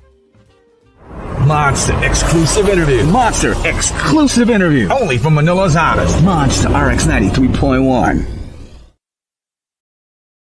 [1.47, 3.03] Monster exclusive interview.
[3.05, 4.87] Monster exclusive interview.
[4.89, 6.23] Only from Manila's hottest.
[6.23, 8.40] Monster RX 93.1.